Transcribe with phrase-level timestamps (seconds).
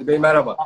[0.00, 0.56] Ali Bey merhaba.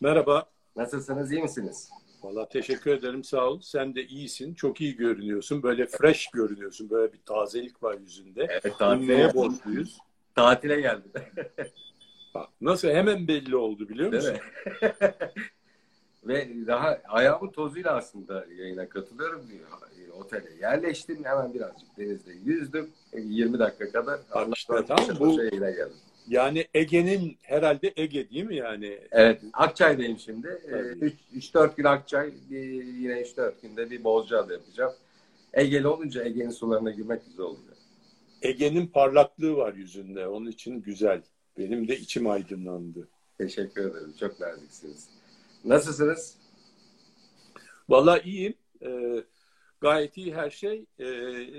[0.00, 0.44] Merhaba.
[0.76, 1.90] Nasılsınız, iyi misiniz?
[2.22, 3.60] Valla teşekkür ederim sağ ol.
[3.62, 4.54] Sen de iyisin.
[4.54, 5.62] Çok iyi görünüyorsun.
[5.62, 6.90] Böyle fresh görünüyorsun.
[6.90, 8.46] Böyle bir tazelik var yüzünde.
[8.50, 9.98] Evet, Neye borçluyuz?
[10.34, 11.12] Tatile geldim.
[12.34, 14.38] Bak, nasıl hemen belli oldu biliyor Değil musun?
[14.82, 14.92] mi?
[16.24, 19.68] Ve daha ayağımın tozuyla aslında yayına katılıyorum diyor.
[20.08, 22.90] E, Otele yerleştim hemen birazcık denizde yüzdüm.
[23.12, 24.20] E, 20 dakika kadar.
[24.34, 25.96] Bak işte, koşa bu- yayına geldim.
[26.30, 28.98] Yani Ege'nin herhalde Ege değil mi yani?
[29.10, 30.60] Evet, Akçay'dayım şimdi.
[30.70, 31.12] Tabii.
[31.34, 34.92] 3-4 gün Akçay, bir, yine 3-4 günde bir Bozcaada yapacağım.
[35.52, 37.76] Ege'li olunca Ege'nin sularına girmek güzel oluyor.
[38.42, 40.26] Ege'nin parlaklığı var yüzünde.
[40.26, 41.22] Onun için güzel.
[41.58, 43.08] Benim de içim aydınlandı.
[43.38, 45.08] Teşekkür ederim, çok naziksiniz.
[45.64, 46.36] Nasılsınız?
[47.88, 48.54] Valla iyiyim.
[48.82, 49.24] Ee,
[49.80, 50.86] gayet iyi her şey.
[50.98, 51.06] Ee,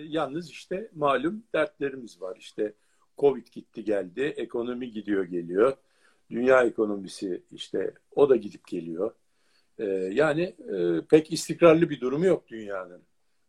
[0.08, 2.38] yalnız işte malum dertlerimiz var.
[2.40, 2.74] İşte
[3.22, 4.22] Covid gitti geldi.
[4.22, 5.78] Ekonomi gidiyor geliyor.
[6.32, 9.12] Dünya ekonomisi işte o da gidip geliyor.
[9.80, 13.02] Ee, yani e, pek istikrarlı bir durumu yok dünyanın.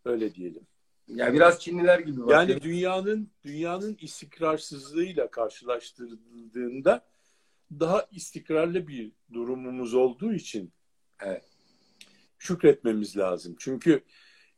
[0.05, 0.63] Öyle diyelim.
[1.09, 2.49] Ya biraz Çinliler gibi bakıyorum.
[2.49, 7.05] Yani dünyanın dünyanın istikrarsızlığıyla karşılaştırıldığında
[7.81, 10.73] daha istikrarlı bir durumumuz olduğu için
[11.21, 11.45] Evet.
[12.39, 13.57] şükretmemiz lazım.
[13.59, 14.03] Çünkü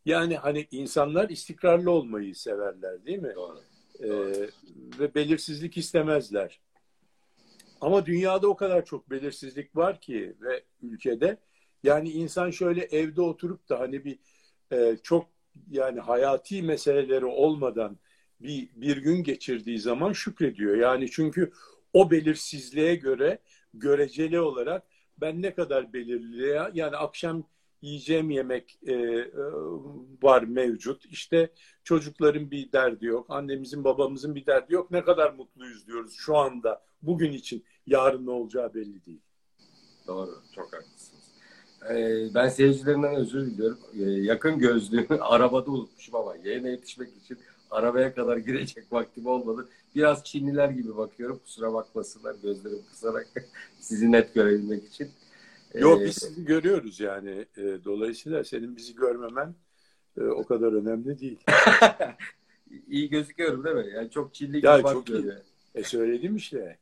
[0.04, 3.32] yani hani insanlar istikrarlı olmayı severler değil mi?
[3.34, 3.60] Doğru.
[4.00, 4.06] Ee,
[4.98, 6.60] ve belirsizlik istemezler.
[7.80, 11.38] Ama dünyada o kadar çok belirsizlik var ki ve ülkede
[11.82, 14.18] yani insan şöyle evde oturup da hani bir
[14.72, 15.28] e, çok
[15.70, 17.98] yani hayati meseleleri olmadan
[18.40, 20.76] bir bir gün geçirdiği zaman şükrediyor.
[20.76, 21.52] Yani çünkü
[21.92, 23.38] o belirsizliğe göre
[23.74, 24.82] göreceli olarak
[25.18, 27.44] ben ne kadar belirli yani akşam
[27.84, 29.26] yiyeceğim yemek e, e,
[30.22, 31.04] var mevcut.
[31.06, 31.50] İşte
[31.84, 33.26] çocukların bir derdi yok.
[33.28, 34.90] Annemizin babamızın bir derdi yok.
[34.90, 37.64] Ne kadar mutluyuz diyoruz şu anda bugün için.
[37.86, 39.20] Yarın ne olacağı belli değil.
[40.06, 40.30] Doğru.
[40.54, 41.24] Çok haklısınız.
[41.90, 43.78] Ee, ben seyircilerimden özür diliyorum.
[43.94, 47.38] Ee, yakın gözlüğümü arabada unutmuşum ama yayına yetişmek için
[47.70, 49.68] arabaya kadar girecek vaktim olmadı.
[49.94, 51.38] Biraz Çinliler gibi bakıyorum.
[51.38, 53.26] Kusura bakmasınlar gözlerim kısarak
[53.80, 55.10] sizi net görebilmek için.
[55.74, 57.46] Ee, Yok biz sizi görüyoruz yani.
[57.56, 59.54] E, dolayısıyla senin bizi görmemen
[60.18, 61.38] e, o kadar önemli değil.
[62.88, 63.92] iyi gözüküyorum değil mi?
[63.94, 65.32] Yani çok gibi Ya çok iyi.
[65.74, 66.78] E söyledim işte.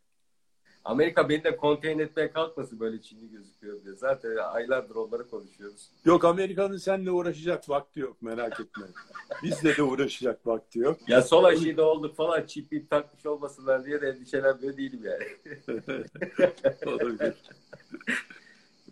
[0.85, 3.95] Amerika beni de konteyn etmeye kalkmasın böyle Çinli gözüküyor diye.
[3.95, 5.91] Zaten aylardır onları konuşuyoruz.
[6.05, 8.85] Yok Amerika'nın seninle uğraşacak vakti yok merak etme.
[9.43, 11.09] Bizle de uğraşacak vakti yok.
[11.09, 15.25] Ya sol aşıyı olduk falan çip ip takmış olmasınlar diye de endişelenmiyor değilim yani.
[16.87, 17.35] Olabilir.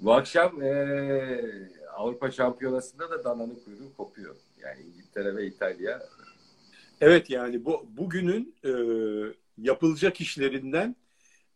[0.01, 4.37] Bu akşam eee, Avrupa Şampiyonası'nda da dananın kuyruğu kopuyor.
[4.63, 6.03] Yani İngiltere ve İtalya.
[7.01, 8.71] Evet yani bu bugünün e,
[9.59, 10.97] yapılacak işlerinden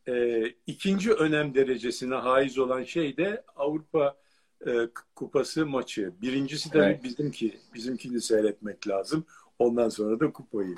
[0.09, 4.16] e, ikinci önem derecesine haiz olan şey de Avrupa
[4.66, 4.71] e,
[5.15, 6.12] Kupası maçı.
[6.22, 7.05] Birincisi tabii Evet.
[7.05, 7.59] bizimki.
[7.75, 9.25] Bizimkini seyretmek lazım.
[9.59, 10.75] Ondan sonra da kupayı.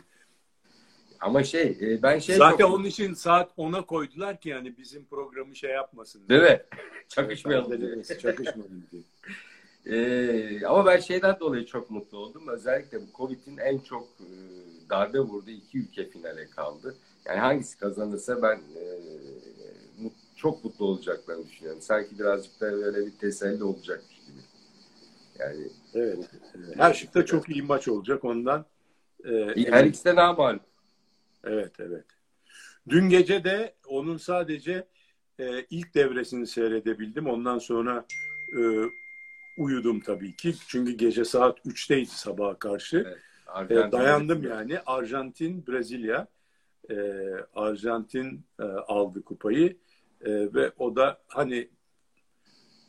[1.20, 5.04] Ama şey e, ben şey Zaten çok- onun için saat 10'a koydular ki yani bizim
[5.04, 6.28] programı şey yapmasın.
[6.28, 6.62] Değil mi?
[7.08, 8.04] Çakışmayalım diye.
[8.04, 8.86] Çakışmayalım.
[8.92, 9.02] Diye.
[9.86, 12.48] Ee, ama ben şeyden dolayı çok mutlu oldum.
[12.48, 14.28] Özellikle bu Covid'in en çok e,
[14.90, 16.96] darbe vurduğu iki ülke finale kaldı.
[17.26, 18.82] Yani hangisi kazanırsa ben e,
[20.02, 21.82] mut- çok mutlu olacaklarını düşünüyorum.
[21.82, 24.38] Sanki birazcık da böyle bir teselli olacakmış gibi.
[25.38, 26.18] Yani Evet.
[26.76, 28.64] Her şıkta çok iyi maç olacak ondan.
[29.24, 29.30] e,
[29.70, 30.60] her ikisi de ne yapalım?
[31.46, 32.04] Evet, evet.
[32.88, 34.88] Dün gece de onun sadece
[35.38, 37.26] e, ilk devresini seyredebildim.
[37.26, 38.06] Ondan sonra
[38.58, 38.60] e,
[39.58, 40.54] uyudum tabii ki.
[40.68, 42.96] Çünkü gece saat 3'teydi sabaha karşı.
[43.70, 44.78] Evet, E, dayandım yani.
[44.86, 46.28] Arjantin, Brezilya.
[46.90, 46.94] E,
[47.54, 49.76] Arjantin e, aldı kupayı.
[50.20, 51.68] E, ve o da hani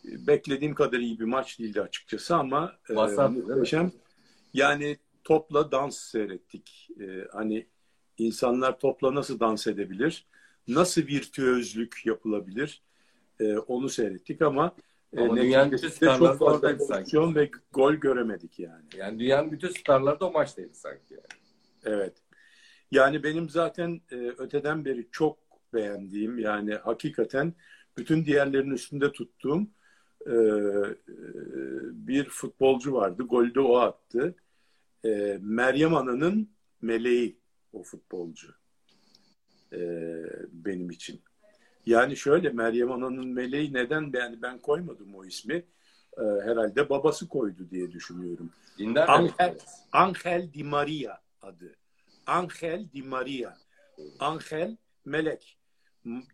[0.04, 3.30] beklediğim kadar iyi bir maç değildi açıkçası ama e, değil mi?
[3.30, 3.92] muhteşem.
[4.54, 6.89] Yani topla dans seyrettik.
[7.00, 7.68] E, hani
[8.18, 10.25] insanlar topla nasıl dans edebilir?
[10.68, 12.81] Nasıl virtüözlük yapılabilir?
[13.40, 14.75] E, onu seyrettik ama,
[15.14, 18.86] e, Ama dünyanın bütün starları çok fazla pozisyon ve gol göremedik yani.
[18.98, 21.14] Yani dünyanın bütün starları da o maçtaydı sanki.
[21.14, 21.42] Yani.
[21.86, 22.14] Evet.
[22.92, 25.38] Yani benim zaten e, öteden beri çok
[25.74, 27.54] beğendiğim yani hakikaten
[27.98, 29.68] bütün diğerlerinin üstünde tuttuğum
[30.25, 30.36] e, e,
[31.92, 33.24] bir futbolcu vardı.
[33.24, 34.36] Golü de o attı.
[35.06, 36.50] E, Meryem Ana'nın
[36.81, 37.40] meleği
[37.74, 38.54] o futbolcu.
[39.74, 39.80] E,
[40.52, 41.22] benim için.
[41.86, 45.54] Yani şöyle Meryem Ana'nın meleği neden yani ben koymadım o ismi.
[46.18, 48.52] E, herhalde babası koydu diye düşünüyorum.
[48.78, 49.58] Dindar Angel,
[49.92, 51.75] Angel Di Maria adı.
[52.25, 53.58] Angel Di Maria.
[54.19, 55.58] Angel melek.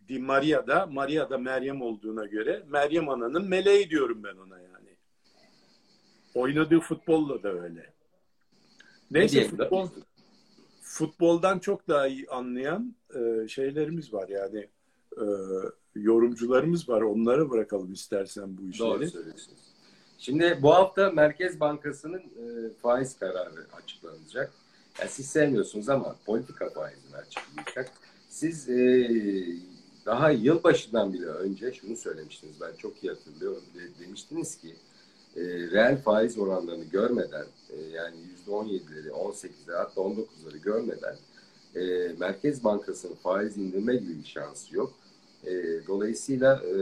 [0.08, 4.96] Di Maria da Maria da Meryem olduğuna göre Meryem Ana'nın meleği diyorum ben ona yani.
[6.34, 7.92] Oynadığı futbolla da öyle.
[9.10, 9.88] Neyse futbol,
[10.94, 14.68] futboldan çok daha iyi anlayan e, şeylerimiz var yani
[15.16, 15.24] e,
[15.94, 17.00] yorumcularımız var.
[17.00, 18.88] Onları bırakalım istersen bu işleri.
[18.88, 19.58] Doğru söylüyorsunuz.
[20.18, 24.52] Şimdi bu hafta Merkez Bankası'nın e, faiz kararı açıklanacak.
[25.00, 27.90] Yani siz sevmiyorsunuz ama politika faizini açıklayacak.
[28.28, 29.08] Siz e,
[30.06, 32.60] daha yılbaşından bile önce şunu söylemiştiniz.
[32.60, 33.64] Ben çok iyi hatırlıyorum.
[33.74, 34.74] De, demiştiniz ki
[35.36, 38.16] e, reel faiz oranlarını görmeden e, yani
[38.48, 41.16] %17'leri, 18'leri hatta 19'ları görmeden
[41.76, 44.92] e, Merkez Bankası'nın faiz indirme gibi bir şansı yok.
[45.46, 45.52] E,
[45.86, 46.76] dolayısıyla e,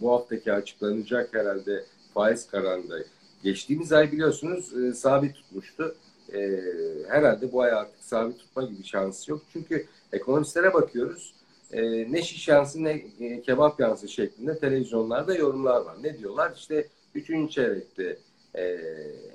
[0.00, 1.84] bu haftaki açıklanacak herhalde
[2.14, 2.98] faiz kararında
[3.42, 5.96] geçtiğimiz ay biliyorsunuz e, sabit tutmuştu.
[6.32, 6.60] E,
[7.08, 9.42] herhalde bu ay artık sabit tutma gibi şansı yok.
[9.52, 11.34] Çünkü ekonomistlere bakıyoruz.
[11.72, 15.96] E, ne şiş yansın ne e, kebap yansın şeklinde televizyonlarda yorumlar var.
[16.02, 16.52] Ne diyorlar?
[16.56, 18.18] İşte üçüncü çeyrekte
[18.54, 18.62] e,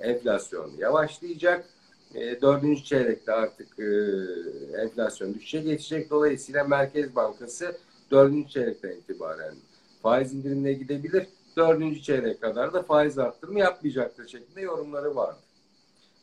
[0.00, 1.68] enflasyon yavaşlayacak.
[2.14, 3.88] E, dördüncü çeyrekte artık e,
[4.82, 6.10] enflasyon düşüşe geçecek.
[6.10, 7.76] Dolayısıyla Merkez Bankası
[8.10, 9.54] dördüncü çeyrekten itibaren
[10.02, 11.26] faiz indirimine gidebilir.
[11.56, 15.38] Dördüncü çeyrek kadar da faiz arttırımı yapmayacaktır şeklinde yorumları vardı.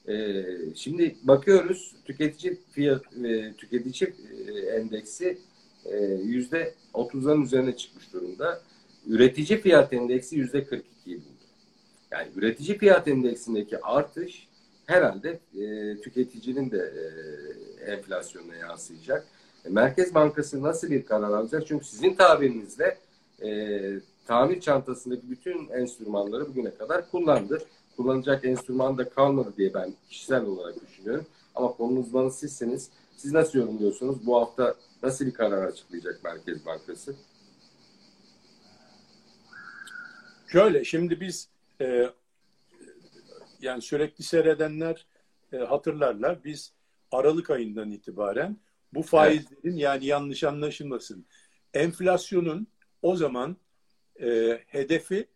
[0.07, 0.45] Ee,
[0.75, 4.13] şimdi bakıyoruz tüketici fiyat e, tüketici
[4.47, 5.38] e, endeksi
[5.85, 8.61] e, yüzde otuzların üzerine çıkmış durumda.
[9.07, 10.92] Üretici fiyat endeksi yüzde 42'yi buldu.
[12.13, 14.48] Yani üretici fiyat endeksindeki artış
[14.86, 16.94] herhalde e, tüketicinin de
[17.88, 19.25] e, enflasyonuna yansıyacak.
[19.65, 21.68] E, Merkez Bankası nasıl bir karar alacak?
[21.68, 22.98] Çünkü sizin tabirinizle
[23.44, 23.80] e,
[24.27, 27.62] tamir çantasındaki bütün enstrümanları bugüne kadar kullandı.
[27.98, 31.25] Kullanacak enstrüman da kalmadı diye ben kişisel olarak düşünüyorum.
[31.56, 32.89] Ama konunun uzmanı sizsiniz.
[33.18, 34.25] Siz nasıl yorumluyorsunuz?
[34.25, 37.15] Bu hafta nasıl bir karar açıklayacak Merkez Bankası?
[40.48, 42.09] Şöyle, şimdi biz e,
[43.61, 45.05] yani sürekli seyredenler
[45.53, 46.43] e, hatırlarlar.
[46.43, 46.73] Biz
[47.11, 48.57] Aralık ayından itibaren
[48.93, 49.79] bu faizlerin evet.
[49.79, 51.25] yani yanlış anlaşılmasın
[51.73, 52.67] enflasyonun
[53.01, 53.57] o zaman
[54.21, 55.27] e, hedefi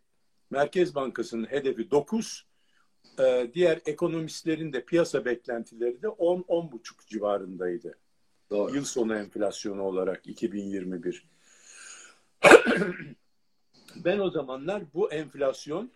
[0.50, 2.46] Merkez Bankası'nın hedefi 9
[3.20, 7.98] e, diğer ekonomistlerin de piyasa beklentileri de 10-10,5 civarındaydı.
[8.50, 8.76] Doğru.
[8.76, 11.30] Yıl sonu enflasyonu olarak 2021.
[13.96, 15.92] ben o zamanlar bu enflasyon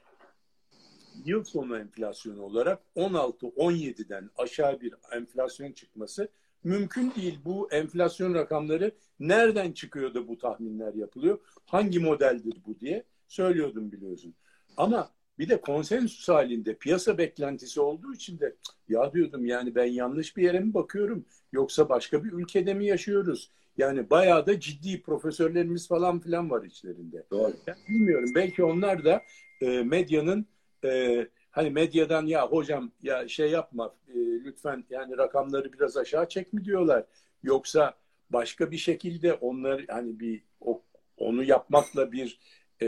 [1.26, 6.30] yıl sonu enflasyonu olarak 16-17'den aşağı bir enflasyon çıkması
[6.64, 7.40] mümkün değil.
[7.46, 11.40] Bu enflasyon rakamları nereden çıkıyor da bu tahminler yapılıyor?
[11.66, 14.36] Hangi modeldir bu diye söylüyordum biliyorsun.
[14.78, 18.56] Ama bir de konsensüs halinde piyasa beklentisi olduğu için de
[18.90, 23.52] ya diyordum yani ben yanlış bir yere mi bakıyorum yoksa başka bir ülkede mi yaşıyoruz?
[23.78, 27.26] Yani bayağı da ciddi profesörlerimiz falan filan var içlerinde.
[27.32, 27.54] Doğru.
[27.68, 29.22] Yani bilmiyorum belki onlar da
[29.62, 30.46] e, medyanın
[30.86, 36.54] e, hani medyadan ya hocam ya şey yapma e, lütfen yani rakamları biraz aşağı çek
[36.54, 37.04] mi diyorlar.
[37.44, 37.94] Yoksa
[38.30, 40.82] başka bir şekilde onlar hani bir o,
[41.18, 42.40] onu yapmakla bir
[42.82, 42.88] e,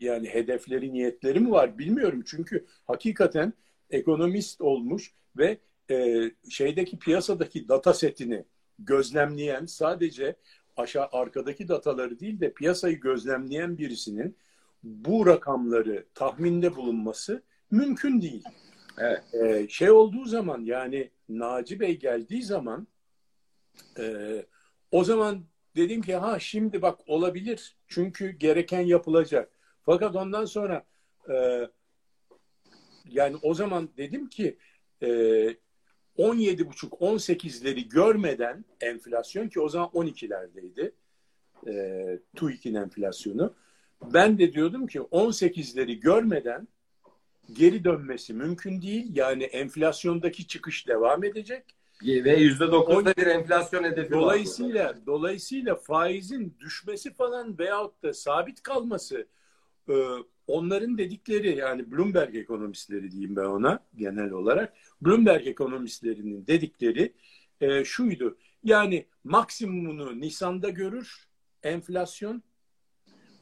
[0.00, 2.22] yani hedefleri niyetleri mi var bilmiyorum.
[2.26, 3.52] Çünkü hakikaten
[3.90, 5.58] ekonomist olmuş ve
[5.90, 6.20] e,
[6.50, 8.44] şeydeki piyasadaki data setini
[8.78, 10.36] gözlemleyen sadece
[10.76, 14.36] aşağı arkadaki dataları değil de piyasayı gözlemleyen birisinin
[14.82, 18.44] bu rakamları tahminde bulunması mümkün değil.
[18.98, 19.22] Evet.
[19.34, 22.86] Ee, şey olduğu zaman yani Naci Bey geldiği zaman
[23.98, 24.36] e,
[24.90, 25.44] o zaman
[25.76, 29.52] dedim ki ha şimdi bak olabilir çünkü gereken yapılacak.
[29.82, 30.84] Fakat ondan sonra
[31.30, 31.68] e,
[33.04, 34.58] yani o zaman dedim ki
[35.02, 35.06] e,
[36.18, 40.92] 17,5-18'leri görmeden enflasyon ki o zaman 12'lerdeydi
[41.66, 43.54] e, TÜİK'in enflasyonu.
[44.04, 46.68] Ben de diyordum ki 18'leri görmeden
[47.52, 49.16] geri dönmesi mümkün değil.
[49.16, 51.64] Yani enflasyondaki çıkış devam edecek.
[52.04, 54.96] Ve yüzde dokuzda bir enflasyon hedefi dolayısıyla, var.
[55.06, 59.26] Dolayısıyla faizin düşmesi falan veyahut da sabit kalması
[59.88, 59.94] e,
[60.46, 64.72] onların dedikleri yani Bloomberg ekonomistleri diyeyim ben ona genel olarak.
[65.00, 67.12] Bloomberg ekonomistlerinin dedikleri
[67.60, 68.38] e, şuydu.
[68.64, 71.28] Yani maksimumunu Nisan'da görür
[71.62, 72.42] enflasyon.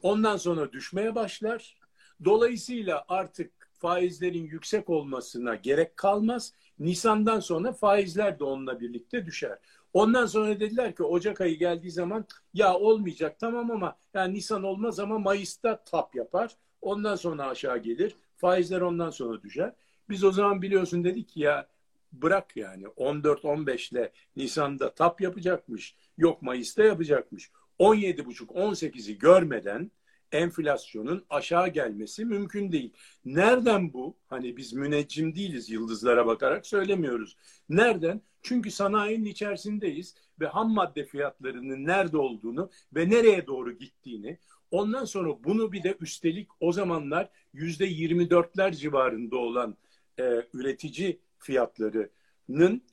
[0.03, 1.77] Ondan sonra düşmeye başlar.
[2.25, 6.53] Dolayısıyla artık faizlerin yüksek olmasına gerek kalmaz.
[6.79, 9.59] Nisan'dan sonra faizler de onunla birlikte düşer.
[9.93, 14.99] Ondan sonra dediler ki Ocak ayı geldiği zaman ya olmayacak tamam ama yani Nisan olmaz
[14.99, 16.55] ama Mayıs'ta tap yapar.
[16.81, 18.15] Ondan sonra aşağı gelir.
[18.37, 19.73] Faizler ondan sonra düşer.
[20.09, 21.67] Biz o zaman biliyorsun dedik ki ya
[22.13, 25.95] bırak yani 14-15 ile Nisan'da tap yapacakmış.
[26.17, 27.51] Yok Mayıs'ta yapacakmış.
[27.79, 29.91] 17,5-18'i görmeden
[30.31, 32.93] enflasyonun aşağı gelmesi mümkün değil.
[33.25, 34.17] Nereden bu?
[34.27, 37.37] Hani biz müneccim değiliz yıldızlara bakarak söylemiyoruz.
[37.69, 38.21] Nereden?
[38.41, 44.37] Çünkü sanayinin içerisindeyiz ve ham madde fiyatlarının nerede olduğunu ve nereye doğru gittiğini
[44.71, 49.77] ondan sonra bunu bir de üstelik o zamanlar yüzde 24'ler civarında olan
[50.19, 52.83] e, üretici fiyatlarının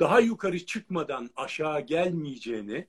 [0.00, 2.86] daha yukarı çıkmadan aşağı gelmeyeceğini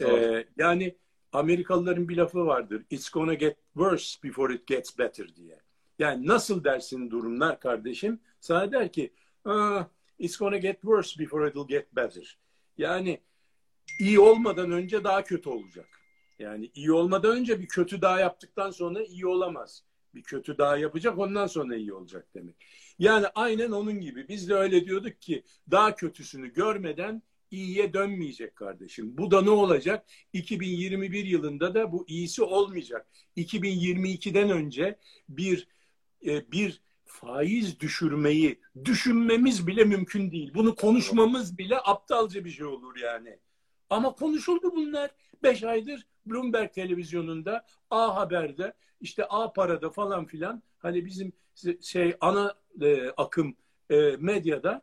[0.00, 0.96] e, yani
[1.32, 2.84] Amerikalıların bir lafı vardır.
[2.90, 5.60] It's gonna get worse before it gets better diye.
[5.98, 8.20] Yani nasıl dersin durumlar kardeşim?
[8.40, 9.12] Sana der ki
[9.44, 9.88] ah,
[10.18, 12.38] it's gonna get worse before it'll get better.
[12.78, 13.20] Yani
[14.00, 15.88] iyi olmadan önce daha kötü olacak.
[16.38, 19.84] Yani iyi olmadan önce bir kötü daha yaptıktan sonra iyi olamaz.
[20.14, 22.56] Bir kötü daha yapacak ondan sonra iyi olacak demek.
[22.98, 24.28] Yani aynen onun gibi.
[24.28, 29.18] Biz de öyle diyorduk ki daha kötüsünü görmeden iyiye dönmeyecek kardeşim.
[29.18, 30.06] Bu da ne olacak?
[30.32, 33.06] 2021 yılında da bu iyisi olmayacak.
[33.36, 35.68] 2022'den önce bir
[36.26, 40.54] e, bir faiz düşürmeyi düşünmemiz bile mümkün değil.
[40.54, 43.38] Bunu konuşmamız bile aptalca bir şey olur yani.
[43.90, 45.10] Ama konuşuldu bunlar.
[45.42, 51.32] Beş aydır Bloomberg televizyonunda, A Haber'de, işte A Para'da falan filan hani bizim
[51.80, 53.56] şey ana e, akım
[53.90, 54.82] e, medyada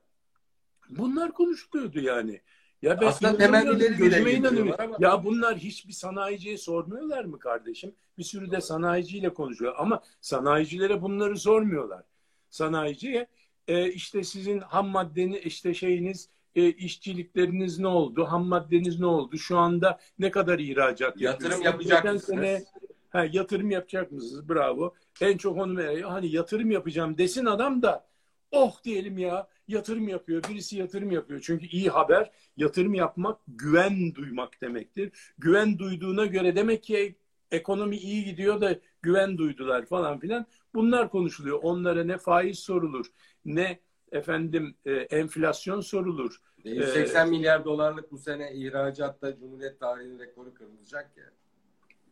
[0.90, 2.42] bunlar konuşuluyordu yani.
[2.82, 4.76] Ya ben Aslında temellileri gözüme inanıyorum.
[4.80, 4.98] Ama...
[5.00, 7.96] Ya bunlar hiçbir sanayiciye sormuyorlar mı kardeşim?
[8.18, 12.04] Bir sürü de sanayiciyle konuşuyor ama sanayicilere bunları sormuyorlar.
[12.50, 13.28] Sanayiciye
[13.68, 18.26] e, işte sizin ham maddeni işte şeyiniz e, işçilikleriniz ne oldu?
[18.26, 19.38] Ham maddeniz ne oldu?
[19.38, 22.40] Şu anda ne kadar ihracat Yatırım yapacak mısınız?
[22.40, 22.64] Sene,
[23.10, 24.50] ha, yatırım yapacak mısınız?
[24.50, 24.94] Bravo.
[25.22, 28.08] En çok onu hani yatırım yapacağım desin adam da
[28.51, 30.44] oh diyelim ya yatırım yapıyor.
[30.50, 31.42] Birisi yatırım yapıyor.
[31.44, 35.12] Çünkü iyi haber yatırım yapmak güven duymak demektir.
[35.38, 37.16] Güven duyduğuna göre demek ki
[37.51, 40.46] ekonomi iyi gidiyor da güven duydular falan filan.
[40.75, 41.60] Bunlar konuşuluyor.
[41.63, 43.06] Onlara ne faiz sorulur,
[43.46, 43.80] ne
[44.12, 46.42] efendim e, enflasyon sorulur.
[46.63, 51.32] 180 ee, milyar dolarlık bu sene ihracatta Cumhuriyet tarihinin rekoru kırılacak ya.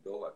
[0.04, 0.32] Dolar.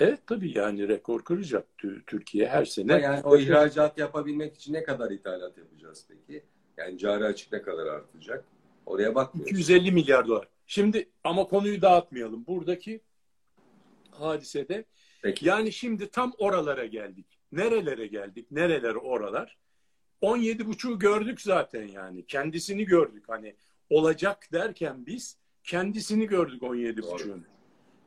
[0.00, 1.66] Evet tabii yani rekor kıracak
[2.06, 2.92] Türkiye her sene.
[2.92, 6.44] Yani o ihracat yapabilmek için ne kadar ithalat yapacağız peki?
[6.76, 8.44] Yani cari açık ne kadar artacak?
[8.86, 9.52] Oraya bakmıyoruz.
[9.52, 10.48] 250 milyar dolar.
[10.66, 12.46] Şimdi ama konuyu dağıtmayalım.
[12.46, 13.00] Buradaki
[14.10, 14.84] hadisede
[15.22, 15.48] Peki.
[15.48, 17.26] yani şimdi tam oralara geldik.
[17.52, 18.50] Nerelere geldik?
[18.50, 19.58] Nereler oralar?
[20.20, 22.26] 17 buçuğu gördük zaten yani.
[22.26, 23.24] Kendisini gördük.
[23.28, 23.54] Hani
[23.90, 27.44] olacak derken biz kendisini gördük 17 buçuğun.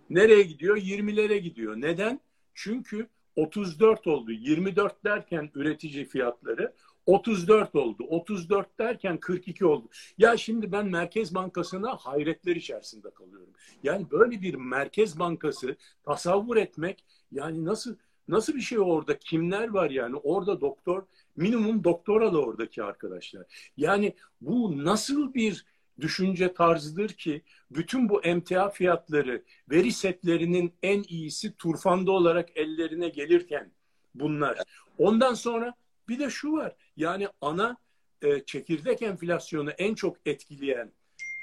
[0.10, 0.78] Nereye gidiyor?
[0.78, 1.76] 20'lere gidiyor.
[1.78, 2.20] Neden?
[2.54, 4.32] Çünkü 34 oldu.
[4.32, 6.74] 24 derken üretici fiyatları
[7.06, 8.04] 34 oldu.
[8.04, 9.88] 34 derken 42 oldu.
[10.18, 13.54] Ya şimdi ben Merkez Bankası'na hayretler içerisinde kalıyorum.
[13.84, 17.96] Yani böyle bir Merkez Bankası tasavvur etmek yani nasıl
[18.28, 19.20] nasıl bir şey orada?
[19.20, 20.16] Kimler var yani?
[20.16, 21.04] Orada doktor
[21.36, 23.72] minimum doktoralı oradaki arkadaşlar.
[23.78, 25.66] Yani bu nasıl bir
[26.02, 33.72] düşünce tarzıdır ki bütün bu emtia fiyatları veri setlerinin en iyisi turfanda olarak ellerine gelirken
[34.16, 34.58] bunlar.
[34.98, 35.74] Ondan sonra
[36.10, 37.78] bir de şu var yani ana
[38.22, 40.92] e, çekirdek enflasyonu en çok etkileyen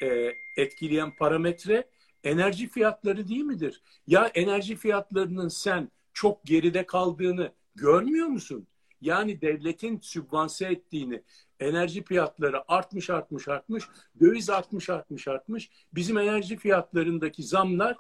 [0.02, 1.88] e, etkileyen parametre
[2.24, 3.82] enerji fiyatları değil midir?
[4.06, 8.66] Ya enerji fiyatlarının sen çok geride kaldığını görmüyor musun?
[9.00, 11.22] Yani devletin sübvanse ettiğini,
[11.60, 13.84] enerji fiyatları artmış artmış artmış,
[14.20, 15.70] döviz artmış artmış artmış.
[15.94, 17.96] Bizim enerji fiyatlarındaki zamlar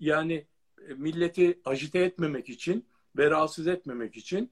[0.00, 0.46] yani
[0.88, 4.50] e, milleti ajite etmemek için ve rahatsız etmemek için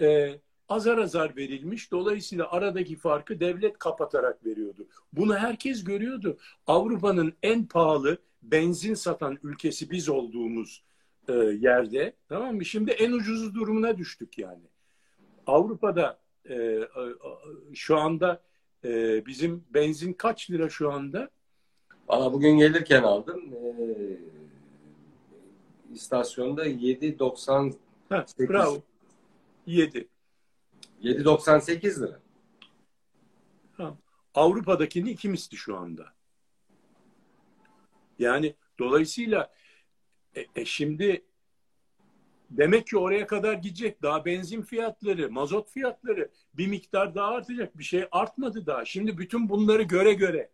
[0.00, 0.38] e,
[0.68, 1.92] azar azar verilmiş.
[1.92, 4.86] Dolayısıyla aradaki farkı devlet kapatarak veriyordu.
[5.12, 6.38] Bunu herkes görüyordu.
[6.66, 10.82] Avrupa'nın en pahalı benzin satan ülkesi biz olduğumuz
[11.28, 12.64] e, yerde tamam mı?
[12.64, 14.64] Şimdi en ucuz durumuna düştük yani.
[15.46, 16.18] Avrupa'da
[16.50, 16.80] e,
[17.74, 18.42] şu anda
[18.84, 21.30] e, bizim benzin kaç lira şu anda?
[22.08, 23.54] Valla bugün gelirken aldım.
[23.54, 23.64] E,
[25.94, 28.48] istasyonda 7.98.
[28.48, 28.82] Bravo.
[29.66, 30.08] 7.
[31.02, 32.20] 7.98 lira.
[33.76, 33.96] Ha.
[34.34, 36.12] Avrupa'dakini iki misli şu anda.
[38.18, 39.52] Yani dolayısıyla
[40.36, 41.24] e, e şimdi
[42.50, 44.02] Demek ki oraya kadar gidecek.
[44.02, 47.78] Daha benzin fiyatları, mazot fiyatları bir miktar daha artacak.
[47.78, 48.84] Bir şey artmadı daha.
[48.84, 50.50] Şimdi bütün bunları göre göre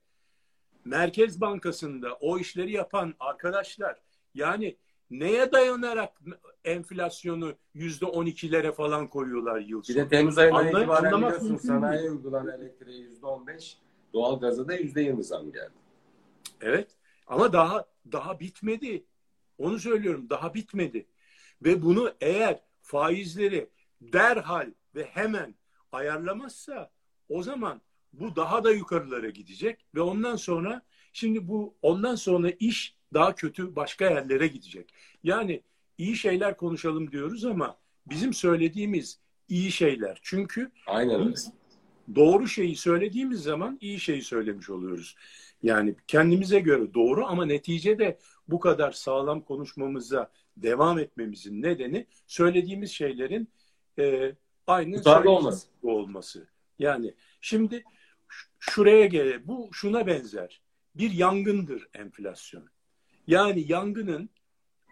[0.85, 3.99] Merkez Bankası'nda o işleri yapan arkadaşlar
[4.35, 4.77] yani
[5.11, 6.13] neye dayanarak
[6.65, 9.97] enflasyonu yüzde on ikilere falan koyuyorlar yıl sonu?
[9.97, 13.79] Bir de Temmuz ayından Anlay- itibaren biliyorsun sanayi uygulanan elektriğe yüzde on beş,
[14.13, 15.73] doğal gaza da yüzde yirmi zam geldi.
[16.61, 16.91] Evet.
[17.27, 19.05] Ama daha daha bitmedi.
[19.59, 21.07] Onu söylüyorum daha bitmedi.
[21.65, 25.55] Ve bunu eğer faizleri derhal ve hemen
[25.93, 26.91] ayarlamazsa
[27.29, 27.81] o zaman
[28.13, 33.77] bu daha da yukarılara gidecek ve ondan sonra şimdi bu ondan sonra iş daha kötü
[33.77, 34.95] başka yerlere gidecek.
[35.25, 35.63] Yani
[35.99, 40.19] iyi şeyler konuşalım diyoruz ama bizim söylediğimiz iyi şeyler.
[40.23, 41.35] Çünkü Aynen öyle.
[42.15, 45.17] doğru şeyi söylediğimiz zaman iyi şeyi söylemiş oluyoruz.
[45.63, 53.49] Yani kendimize göre doğru ama neticede bu kadar sağlam konuşmamıza devam etmemizin nedeni söylediğimiz şeylerin
[53.99, 54.35] e,
[54.67, 55.67] aynı Tutarlı olması.
[55.83, 56.49] olması.
[56.79, 57.85] Yani şimdi
[58.59, 60.61] şuraya gele bu şuna benzer.
[60.95, 62.69] Bir yangındır enflasyon.
[63.27, 64.31] Yani yangının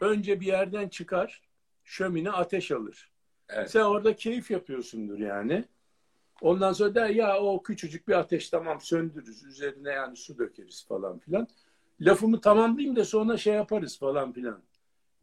[0.01, 1.43] önce bir yerden çıkar,
[1.85, 3.11] şömine ateş alır.
[3.49, 3.71] Evet.
[3.71, 5.65] Sen orada keyif yapıyorsundur yani.
[6.41, 9.45] Ondan sonra der ya o küçücük bir ateş tamam söndürürüz.
[9.45, 11.49] Üzerine yani su dökeriz falan filan.
[12.01, 14.63] Lafımı tamamlayayım da sonra şey yaparız falan filan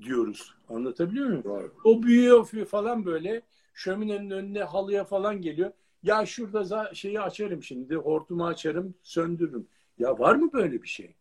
[0.04, 0.56] diyoruz.
[0.70, 1.44] Anlatabiliyor muyum?
[1.44, 1.74] Doğru.
[1.84, 3.42] O büyüyor falan böyle
[3.74, 5.72] şöminenin önüne halıya falan geliyor.
[6.04, 9.68] Ya şurada şeyi açarım şimdi, hortumu açarım, söndürürüm.
[10.00, 11.16] Ya var mı böyle bir şey?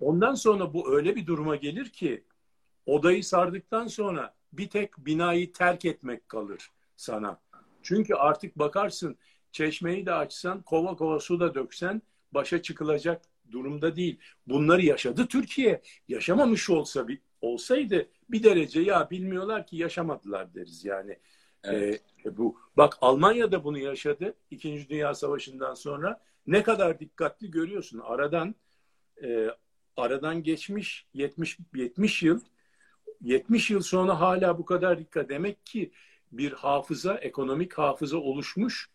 [0.00, 2.24] Ondan sonra bu öyle bir duruma gelir ki
[2.86, 7.40] odayı sardıktan sonra bir tek binayı terk etmek kalır sana.
[7.82, 9.16] Çünkü artık bakarsın
[9.52, 12.02] çeşmeyi de açsan, kova kova su da döksen
[12.32, 14.20] başa çıkılacak durumda değil.
[14.46, 15.82] Bunları yaşadı Türkiye.
[16.08, 21.18] Yaşamamış olsa bir olsaydı bir derece ya bilmiyorlar ki yaşamadılar deriz yani.
[21.64, 22.02] Evet.
[22.26, 26.20] Ee, bu bak Almanya da bunu yaşadı İkinci Dünya Savaşı'ndan sonra.
[26.46, 27.98] Ne kadar dikkatli görüyorsun.
[27.98, 28.54] Aradan
[29.22, 29.46] e,
[29.96, 32.40] aradan geçmiş 70 70 yıl
[33.20, 35.28] 70 yıl sonra hala bu kadar dikkat.
[35.28, 35.90] Demek ki
[36.32, 38.90] bir hafıza, ekonomik hafıza oluşmuş,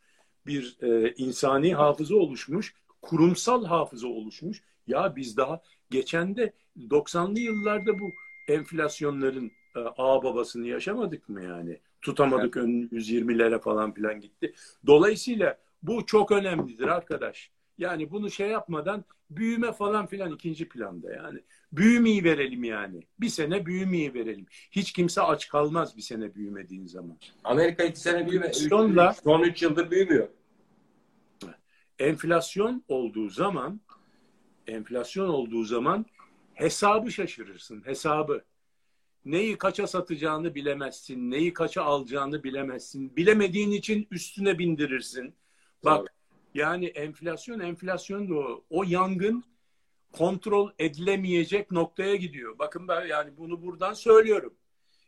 [0.46, 4.64] bir e, insani hafıza oluşmuş, kurumsal hafıza oluşmuş.
[4.88, 8.12] Ya biz daha geçen de 90'lı yıllarda bu
[8.48, 11.80] enflasyonların e, ağ babasını yaşamadık mı yani?
[12.02, 12.66] Tutamadık evet.
[12.66, 14.54] ön 120'lere falan filan gitti.
[14.88, 17.52] Dolayısıyla bu çok önemlidir arkadaş.
[17.78, 21.40] Yani bunu şey yapmadan büyüme falan filan ikinci planda yani.
[21.74, 23.04] Büyümeyi verelim yani.
[23.20, 24.46] Bir sene büyümeyi verelim.
[24.72, 27.18] Hiç kimse aç kalmaz bir sene büyümediğin zaman.
[27.44, 28.46] Amerika iki sene büyüme.
[28.46, 30.28] Enflasyonla, son üç yıldır büyümüyor.
[32.00, 33.82] Enflasyon olduğu zaman
[34.68, 36.06] enflasyon olduğu zaman
[36.56, 37.86] hesabı şaşırırsın.
[37.86, 38.44] Hesabı.
[39.26, 41.32] Neyi kaça satacağını bilemezsin.
[41.32, 43.16] Neyi kaça alacağını bilemezsin.
[43.16, 45.36] Bilemediğin için üstüne bindirirsin.
[45.84, 46.10] Bak Tabii.
[46.54, 48.64] yani enflasyon enflasyon da o.
[48.70, 49.44] O yangın
[50.12, 52.60] kontrol edilemeyecek noktaya gidiyor.
[52.60, 54.54] Bakın ben yani bunu buradan söylüyorum.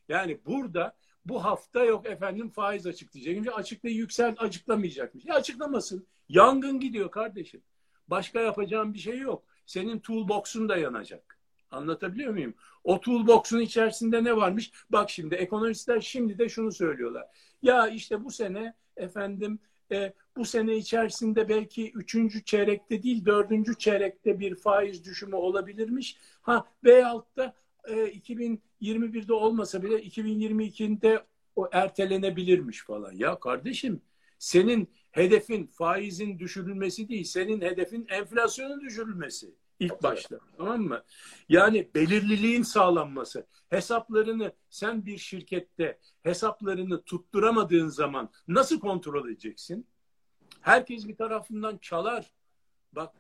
[0.10, 3.60] Yani burada bu hafta yok efendim faiz açıklayacak.
[3.60, 5.26] Açıkla yüksel açıklamayacakmış.
[5.26, 6.08] Ya açıklamasın.
[6.30, 7.62] Yangın gidiyor kardeşim.
[8.08, 9.44] Başka yapacağım bir şey yok.
[9.66, 11.37] Senin toolbox'un da yanacak.
[11.72, 12.54] Anlatabiliyor muyum?
[12.84, 14.72] O toolbox'un içerisinde ne varmış?
[14.90, 17.26] Bak şimdi ekonomistler şimdi de şunu söylüyorlar.
[17.62, 19.60] Ya işte bu sene efendim
[19.92, 26.18] e, bu sene içerisinde belki üçüncü çeyrekte değil dördüncü çeyrekte bir faiz düşümü olabilirmiş.
[26.42, 27.56] Ha veyahut da
[27.88, 31.24] e, 2021'de olmasa bile 2022'de
[31.56, 33.12] o ertelenebilirmiş falan.
[33.12, 34.02] Ya kardeşim
[34.40, 40.40] senin hedefin faizin düşürülmesi değil, senin hedefin enflasyonun düşürülmesi ilk başta.
[40.58, 41.04] Tamam mı?
[41.50, 43.48] Yani belirliliğin sağlanması.
[43.70, 49.88] Hesaplarını sen bir şirkette hesaplarını tutturamadığın zaman nasıl kontrol edeceksin?
[50.62, 52.32] Herkes bir tarafından çalar.
[52.94, 53.14] Bak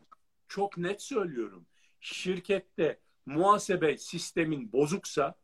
[0.47, 1.65] çok net söylüyorum.
[1.99, 5.35] Şirkette muhasebe sistemin bozuksa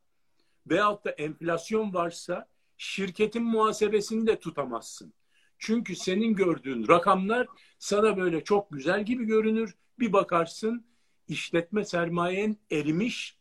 [0.67, 2.47] veyahut da enflasyon varsa
[2.77, 5.13] şirketin muhasebesini de tutamazsın.
[5.57, 7.47] Çünkü senin gördüğün rakamlar
[7.79, 9.75] sana böyle çok güzel gibi görünür.
[9.99, 10.85] Bir bakarsın
[11.27, 13.37] işletme sermayen erimiş,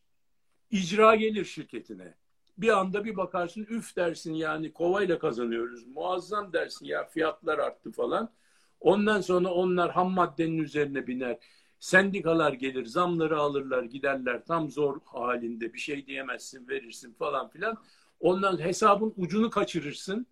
[0.71, 2.14] icra gelir şirketine.
[2.59, 5.87] Bir anda bir bakarsın üf dersin yani kovayla kazanıyoruz.
[5.87, 8.33] Muazzam dersin ya fiyatlar arttı falan.
[8.81, 11.38] Ondan sonra onlar ham maddenin üzerine biner.
[11.79, 14.45] Sendikalar gelir, zamları alırlar, giderler.
[14.45, 17.79] Tam zor halinde bir şey diyemezsin, verirsin falan filan.
[18.21, 20.27] Ondan hesabın ucunu kaçırırsın.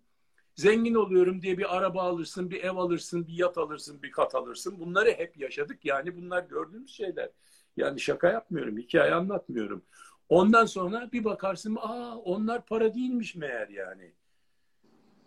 [0.55, 4.79] Zengin oluyorum diye bir araba alırsın, bir ev alırsın, bir yat alırsın, bir kat alırsın.
[4.79, 5.85] Bunları hep yaşadık.
[5.85, 7.29] Yani bunlar gördüğümüz şeyler.
[7.77, 9.81] Yani şaka yapmıyorum, hikaye anlatmıyorum.
[10.29, 14.11] Ondan sonra bir bakarsın, aa onlar para değilmiş meğer yani.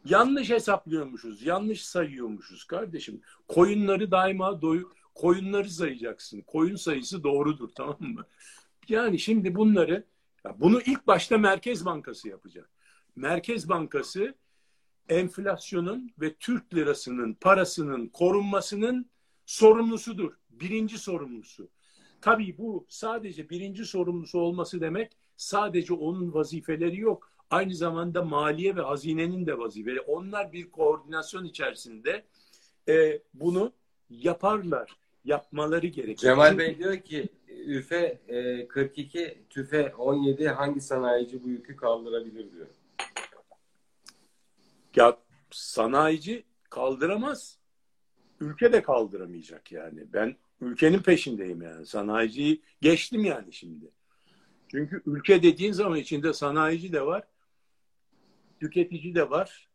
[0.04, 3.20] Yanlış hesaplıyormuşuz, yanlış sayıyormuşuz kardeşim.
[3.48, 4.84] Koyunları daima doy
[5.14, 6.40] koyunları sayacaksın.
[6.40, 8.26] Koyun sayısı doğrudur tamam mı?
[8.88, 10.04] Yani şimdi bunları
[10.56, 12.70] bunu ilk başta Merkez Bankası yapacak.
[13.16, 14.34] Merkez Bankası
[15.08, 19.06] enflasyonun ve Türk lirasının parasının korunmasının
[19.46, 20.32] sorumlusudur.
[20.50, 21.68] Birinci sorumlusu.
[22.20, 27.32] tabii bu sadece birinci sorumlusu olması demek sadece onun vazifeleri yok.
[27.50, 30.00] Aynı zamanda maliye ve hazinenin de vazifeleri.
[30.00, 32.24] Onlar bir koordinasyon içerisinde
[32.88, 33.72] e, bunu
[34.10, 34.96] yaparlar.
[35.24, 36.34] Yapmaları gerekiyor.
[36.34, 42.66] Cemal Bey diyor ki üfe e, 42, tüfe 17 hangi sanayici bu yükü kaldırabilir diyor.
[44.96, 45.16] Ya
[45.50, 47.58] sanayici kaldıramaz.
[48.40, 50.04] Ülke de kaldıramayacak yani.
[50.12, 51.86] Ben ülkenin peşindeyim yani.
[51.86, 53.90] Sanayiciyi geçtim yani şimdi.
[54.70, 57.22] Çünkü ülke dediğin zaman içinde sanayici de var,
[58.60, 59.68] tüketici de var,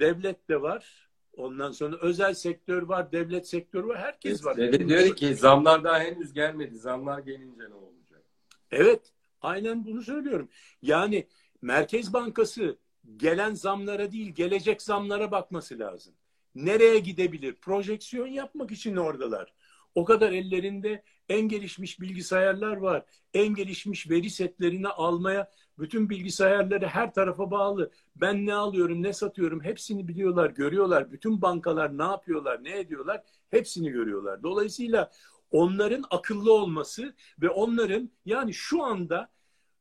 [0.00, 1.08] devlet de var.
[1.36, 4.56] Ondan sonra özel sektör var, devlet sektörü var, herkes var.
[4.56, 6.78] Dedi diyor ki zamlar daha henüz gelmedi.
[6.78, 8.22] Zamlar gelince ne olacak?
[8.70, 10.48] Evet, aynen bunu söylüyorum.
[10.82, 11.26] Yani
[11.62, 12.78] Merkez Bankası
[13.16, 16.14] gelen zamlara değil, gelecek zamlara bakması lazım.
[16.54, 17.54] Nereye gidebilir?
[17.54, 19.52] Projeksiyon yapmak için oradalar.
[19.94, 23.04] O kadar ellerinde en gelişmiş bilgisayarlar var.
[23.34, 27.90] En gelişmiş veri setlerini almaya bütün bilgisayarları her tarafa bağlı.
[28.16, 31.12] Ben ne alıyorum, ne satıyorum hepsini biliyorlar, görüyorlar.
[31.12, 34.42] Bütün bankalar ne yapıyorlar, ne ediyorlar hepsini görüyorlar.
[34.42, 35.10] Dolayısıyla
[35.50, 39.30] onların akıllı olması ve onların yani şu anda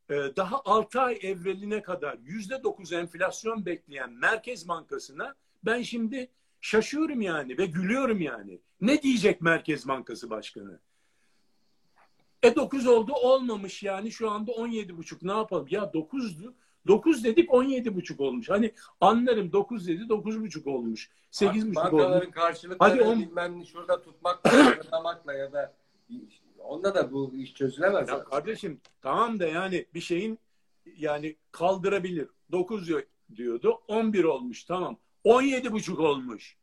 [0.09, 6.29] daha 6 ay evveline kadar yüzde dokuz enflasyon bekleyen Merkez Bankası'na ben şimdi
[6.61, 8.59] şaşıyorum yani ve gülüyorum yani.
[8.81, 10.79] Ne diyecek Merkez Bankası Başkanı?
[12.43, 15.67] E 9 oldu olmamış yani şu anda 17 buçuk ne yapalım?
[15.69, 16.53] Ya 9'du.
[16.87, 18.49] 9 dedik 17 buçuk olmuş.
[18.49, 21.09] Hani anlarım 9 dedi 9 buçuk olmuş.
[21.31, 21.93] 8 buçuk olmuş.
[21.93, 25.73] Bankaların karşılıkları Hadi on- bilmem şurada tutmakla, tutmakla ya da
[26.67, 28.09] onda da bu iş çözülemez.
[28.09, 30.39] Ya kardeşim tamam da yani bir şeyin
[30.97, 32.27] yani kaldırabilir.
[32.51, 33.03] 9 diyor-
[33.35, 34.97] diyordu 11 olmuş tamam.
[35.23, 36.57] 17 buçuk olmuş.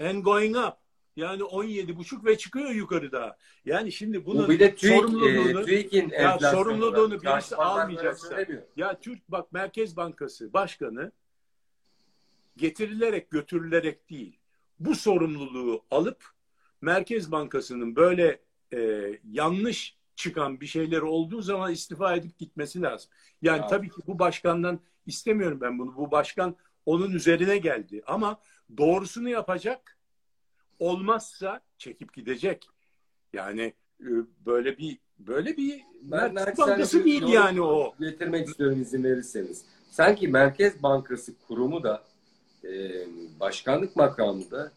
[0.00, 0.74] And going up.
[1.16, 3.36] Yani 17 buçuk ve çıkıyor yukarıda.
[3.64, 8.46] Yani şimdi bunun bu bir de TÜİK, sorumluluğunu e, TÜİK'in Ya sorumluluğunu birisi almayacaksa-.
[8.76, 11.12] Ya Türk bak Merkez Bankası Başkanı
[12.56, 14.38] getirilerek götürülerek değil
[14.80, 16.24] bu sorumluluğu alıp
[16.80, 18.40] Merkez Bankası'nın böyle
[18.74, 23.10] e, yanlış çıkan bir şeyler olduğu zaman istifa edip gitmesi lazım.
[23.42, 23.66] Yani Ya.
[23.66, 25.96] tabii ki bu başkandan istemiyorum ben bunu.
[25.96, 26.56] Bu başkan
[26.86, 28.40] onun üzerine geldi ama
[28.76, 29.98] doğrusunu yapacak.
[30.78, 32.68] Olmazsa çekip gidecek.
[33.32, 34.08] Yani e,
[34.46, 37.94] böyle bir böyle bir Merkez Bankası değil yani o.
[38.00, 39.64] Getirmek istiyorum izin verirseniz.
[39.90, 42.04] Sanki Merkez Bankası kurumu da
[42.64, 42.70] e,
[43.40, 44.72] başkanlık makamında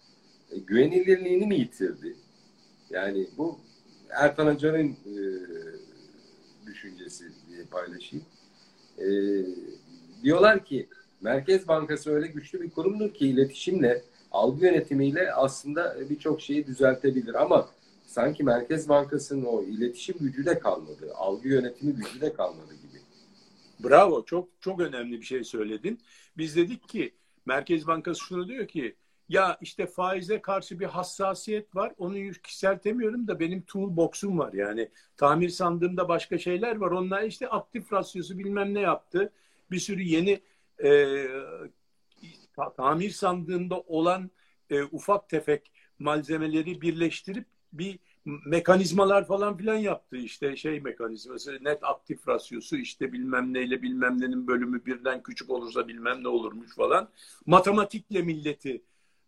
[0.51, 2.15] e, güvenilirliğini mi yitirdi?
[2.89, 3.59] Yani bu
[4.09, 5.17] Ertan Hoca'nın e,
[6.65, 8.25] düşüncesi diye paylaşayım.
[8.97, 9.07] E,
[10.23, 10.89] diyorlar ki
[11.21, 17.69] Merkez Bankası öyle güçlü bir kurumdur ki iletişimle, algı yönetimiyle aslında birçok şeyi düzeltebilir ama
[18.07, 23.01] sanki Merkez Bankası'nın o iletişim gücü de kalmadı, algı yönetimi gücü de kalmadı gibi.
[23.83, 24.25] Bravo.
[24.25, 25.99] Çok çok önemli bir şey söyledin.
[26.37, 27.13] Biz dedik ki
[27.45, 28.95] Merkez Bankası şunu diyor ki
[29.29, 31.93] ya işte faize karşı bir hassasiyet var.
[31.97, 34.53] Onu yükseltemiyorum da benim toolbox'um var.
[34.53, 36.91] Yani tamir sandığımda başka şeyler var.
[36.91, 39.33] Onlar işte aktif rasyosu bilmem ne yaptı.
[39.71, 40.41] Bir sürü yeni
[40.83, 41.15] e,
[42.55, 44.31] ta- tamir sandığında olan
[44.69, 52.27] e, ufak tefek malzemeleri birleştirip bir mekanizmalar falan filan yaptı işte şey mekanizması net aktif
[52.27, 57.09] rasyosu işte bilmem neyle bilmem nenin bölümü birden küçük olursa bilmem ne olurmuş falan
[57.45, 58.81] matematikle milleti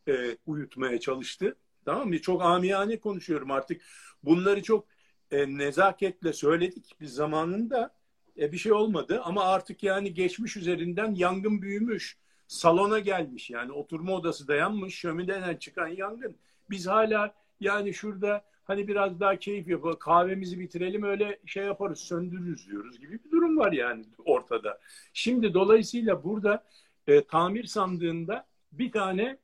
[0.09, 1.55] e, uyutmaya çalıştı.
[1.85, 2.21] Tamam mı?
[2.21, 3.81] Çok amiyane konuşuyorum artık.
[4.23, 4.85] Bunları çok
[5.31, 6.95] e, nezaketle söyledik.
[7.01, 7.93] Biz zamanında
[8.39, 9.21] e, bir şey olmadı.
[9.23, 12.17] Ama artık yani geçmiş üzerinden yangın büyümüş
[12.47, 13.49] salona gelmiş.
[13.49, 16.35] Yani oturma odası dayanmış şömineden çıkan yangın.
[16.69, 22.67] Biz hala yani şurada hani biraz daha keyif yapalım, kahvemizi bitirelim öyle şey yaparız, söndürürüz
[22.67, 24.79] diyoruz gibi bir durum var yani ortada.
[25.13, 26.63] Şimdi dolayısıyla burada
[27.07, 29.37] e, tamir sandığında bir tane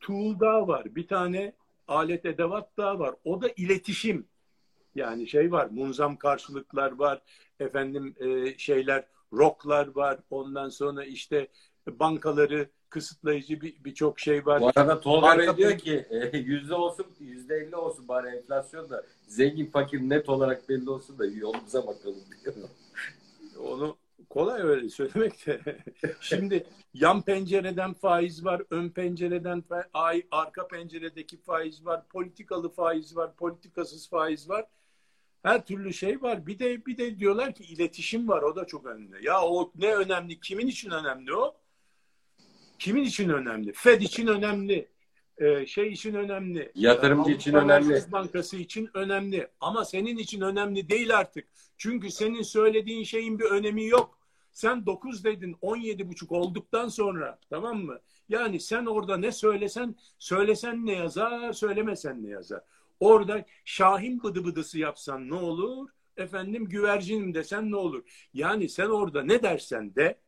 [0.00, 1.52] tool daha var, bir tane
[1.88, 3.14] alet edevat daha var.
[3.24, 4.26] O da iletişim.
[4.94, 7.22] Yani şey var, munzam karşılıklar var,
[7.60, 10.18] efendim e, şeyler, roklar var.
[10.30, 11.48] Ondan sonra işte
[11.86, 14.60] bankaları kısıtlayıcı bir- birçok şey var.
[14.60, 19.04] Bu arada Tolga Bey diyor ki e, yüzde olsun, yüzde elli olsun bari enflasyon da
[19.26, 22.54] zengin fakir net olarak belli olsun da yolumuza bakalım diyor.
[23.58, 23.96] Onu
[24.30, 25.78] kolay öyle söylemek de.
[26.20, 33.36] Şimdi yan pencereden faiz var, ön pencereden ay arka penceredeki faiz var, politikalı faiz var,
[33.36, 34.66] politikasız faiz var.
[35.42, 36.46] Her türlü şey var.
[36.46, 38.42] Bir de bir de diyorlar ki iletişim var.
[38.42, 39.26] O da çok önemli.
[39.26, 40.40] Ya o ne önemli?
[40.40, 41.56] Kimin için önemli o?
[42.78, 43.72] Kimin için önemli?
[43.72, 44.88] Fed için önemli.
[45.38, 46.72] e, şey için önemli.
[46.74, 48.02] Yatırımcı için önemli.
[48.12, 49.48] Bankası için önemli.
[49.60, 51.48] Ama senin için önemli değil artık.
[51.76, 54.19] Çünkü senin söylediğin şeyin bir önemi yok.
[54.52, 58.00] Sen 9 dedin 17 buçuk olduktan sonra tamam mı?
[58.28, 62.60] Yani sen orada ne söylesen söylesen ne yazar söylemesen ne yazar.
[63.00, 65.88] Orada Şahin bıdı bıdısı yapsan ne olur?
[66.16, 68.28] Efendim güvercinim desen ne olur?
[68.34, 70.18] Yani sen orada ne dersen de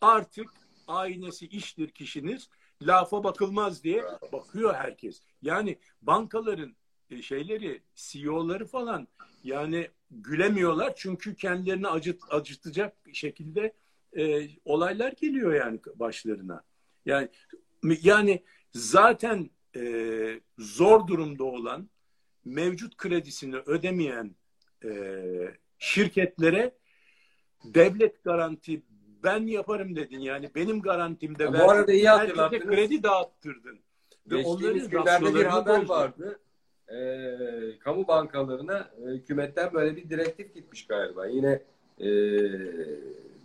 [0.00, 0.50] artık
[0.86, 2.48] aynesi iştir kişiniz
[2.82, 5.22] lafa bakılmaz diye bakıyor herkes.
[5.42, 6.76] Yani bankaların
[7.22, 9.08] şeyleri, CEO'ları falan
[9.44, 13.72] yani gülemiyorlar çünkü kendilerini acıt, acıtacak şekilde
[14.16, 16.62] e, olaylar geliyor yani başlarına.
[17.06, 17.28] Yani
[18.02, 18.42] yani
[18.72, 21.88] zaten e, zor durumda olan
[22.44, 24.34] mevcut kredisini ödemeyen
[24.84, 25.20] e,
[25.78, 26.74] şirketlere
[27.64, 28.82] devlet garanti
[29.22, 32.64] ben yaparım dedin yani benim garantimde ya bu arada iyi hatırlattınız.
[32.64, 33.80] kredi dağıttırdın.
[34.26, 35.88] Ve Geçtiğimiz günlerde bir haber bozdun.
[35.88, 36.40] vardı.
[36.92, 36.98] E,
[37.78, 41.26] kamu bankalarına e, hükümetten böyle bir direktif gitmiş galiba.
[41.26, 41.62] Yine
[42.00, 42.08] e,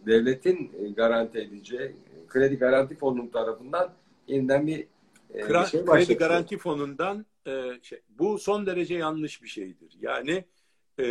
[0.06, 1.96] devletin garanti edeceği
[2.28, 3.94] kredi garanti fonunun tarafından
[4.28, 4.80] yeniden bir,
[5.34, 9.98] e, bir şey Kredi garanti fonundan e, şey, bu son derece yanlış bir şeydir.
[10.02, 10.46] Yani
[11.00, 11.06] e,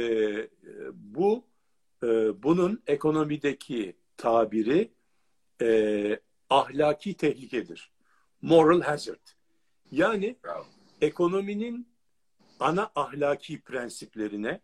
[0.94, 1.44] bu
[2.02, 2.06] e,
[2.42, 4.90] bunun ekonomideki tabiri
[5.62, 7.92] e, ahlaki tehlikedir.
[8.42, 9.28] Moral hazard.
[9.90, 10.64] Yani Bravo.
[11.00, 11.91] ekonominin
[12.62, 14.60] ana ahlaki prensiplerine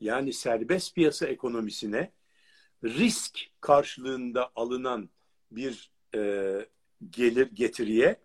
[0.00, 2.12] yani serbest piyasa ekonomisine
[2.84, 5.10] risk karşılığında alınan
[5.50, 6.52] bir e,
[7.10, 8.20] gelir getiriye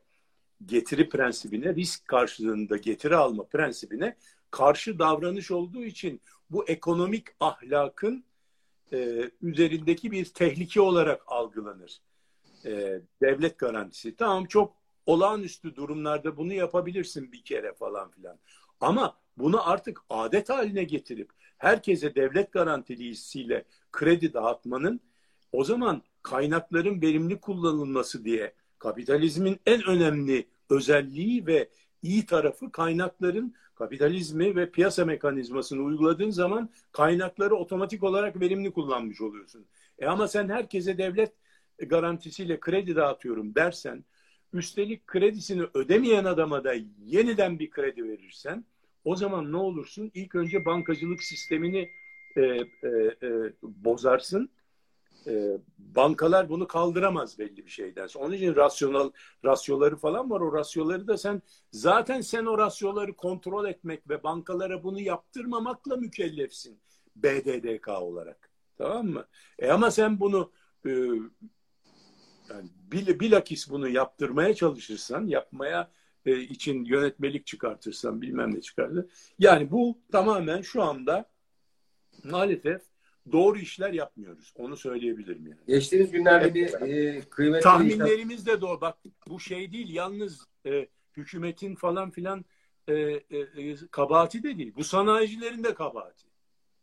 [0.66, 4.18] getiri prensibine risk karşılığında getiri alma prensibine
[4.52, 8.26] karşı davranış olduğu için bu ekonomik ahlakın
[8.94, 12.02] e, üzerindeki bir tehlike olarak algılanır.
[12.66, 14.16] E, devlet garantisi.
[14.16, 18.40] Tamam çok olağanüstü durumlarda bunu yapabilirsin bir kere falan filan.
[18.82, 25.00] Ama bunu artık adet haline getirip herkese devlet garantilisiyle kredi dağıtmanın
[25.52, 31.70] o zaman kaynakların verimli kullanılması diye kapitalizmin en önemli özelliği ve
[32.02, 39.66] iyi tarafı kaynakların kapitalizmi ve piyasa mekanizmasını uyguladığın zaman kaynakları otomatik olarak verimli kullanmış oluyorsun.
[40.00, 41.34] E ama sen herkese devlet
[41.80, 44.06] garantisiyle kredi dağıtıyorum dersen,
[44.54, 46.74] üstelik kredisini ödemeyen adama da
[47.06, 48.66] yeniden bir kredi verirsen,
[49.06, 50.12] o zaman ne olursun?
[50.14, 51.90] İlk önce bankacılık sistemini
[52.36, 52.66] e, e,
[53.24, 54.50] e, bozarsın
[55.28, 58.08] e, bankalar bunu kaldıramaz belli bir şeyden.
[58.16, 59.12] Onun için rasyonel
[59.46, 60.42] rasyoları falan var.
[60.42, 66.80] O rasyoları da sen zaten sen o rasyoları kontrol etmek ve bankalara bunu yaptırmamakla mükellefsin
[67.16, 68.50] BDDK olarak.
[68.78, 69.26] Tamam mı?
[69.60, 70.52] E ama sen bunu
[70.86, 70.90] e,
[72.50, 75.92] yani bil, bilakis bunu yaptırmaya çalışırsan, yapmaya
[76.26, 79.10] e, için yönetmelik çıkartırsan bilmem ne çıkardı.
[79.40, 81.30] Yani bu tamamen şu anda
[82.24, 82.82] maalesef
[83.32, 84.54] doğru işler yapmıyoruz.
[84.58, 85.60] Onu söyleyebilirim yani.
[85.68, 88.82] Geçtiğimiz günlerde bir e, kıymetli tahminlerimiz de doğru.
[88.82, 92.46] Bak bu şey değil yalnız e, hükümetin falan filan
[92.88, 94.74] e, e, e, kabahati de değil.
[94.76, 96.26] Bu sanayicilerin de kabahati.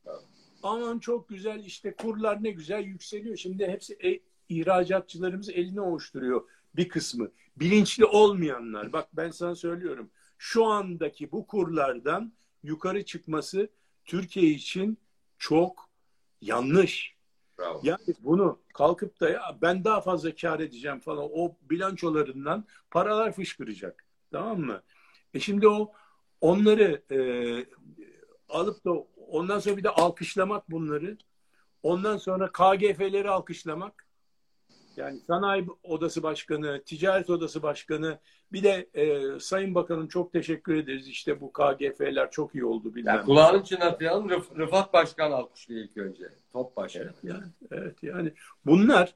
[0.05, 0.21] Tamam.
[0.63, 3.37] Aman çok güzel işte kurlar ne güzel yükseliyor.
[3.37, 7.31] Şimdi hepsi e, ihracatçılarımız elini oluşturuyor bir kısmı.
[7.57, 8.93] Bilinçli olmayanlar.
[8.93, 10.11] Bak ben sana söylüyorum.
[10.39, 13.69] Şu andaki bu kurlardan yukarı çıkması
[14.05, 14.99] Türkiye için
[15.39, 15.89] çok
[16.41, 17.19] yanlış.
[17.59, 17.81] Bravo.
[17.83, 24.05] Yani bunu kalkıp da ya ben daha fazla kar edeceğim falan o bilançolarından paralar fışkıracak.
[24.33, 24.83] Tamam mı?
[25.35, 25.93] E şimdi o
[26.41, 27.19] onları e,
[28.49, 31.19] alıp da ondan sonra bir de alkışlamak bunları.
[31.83, 34.08] Ondan sonra KGF'leri alkışlamak.
[34.99, 38.19] Yani sanayi odası başkanı, ticaret odası başkanı,
[38.53, 41.09] bir de e, Sayın Bakanım çok teşekkür ederiz.
[41.09, 42.95] İşte bu KGF'ler çok iyi oldu.
[42.95, 43.17] Bilmem.
[43.17, 44.31] Yani kulağını çınlatayalım.
[44.31, 46.25] Rıf, Rıfat Başkan alkışlıyor ilk önce.
[46.53, 47.05] Top başkanı.
[47.05, 48.33] Evet yani, evet, yani
[48.67, 49.15] bunlar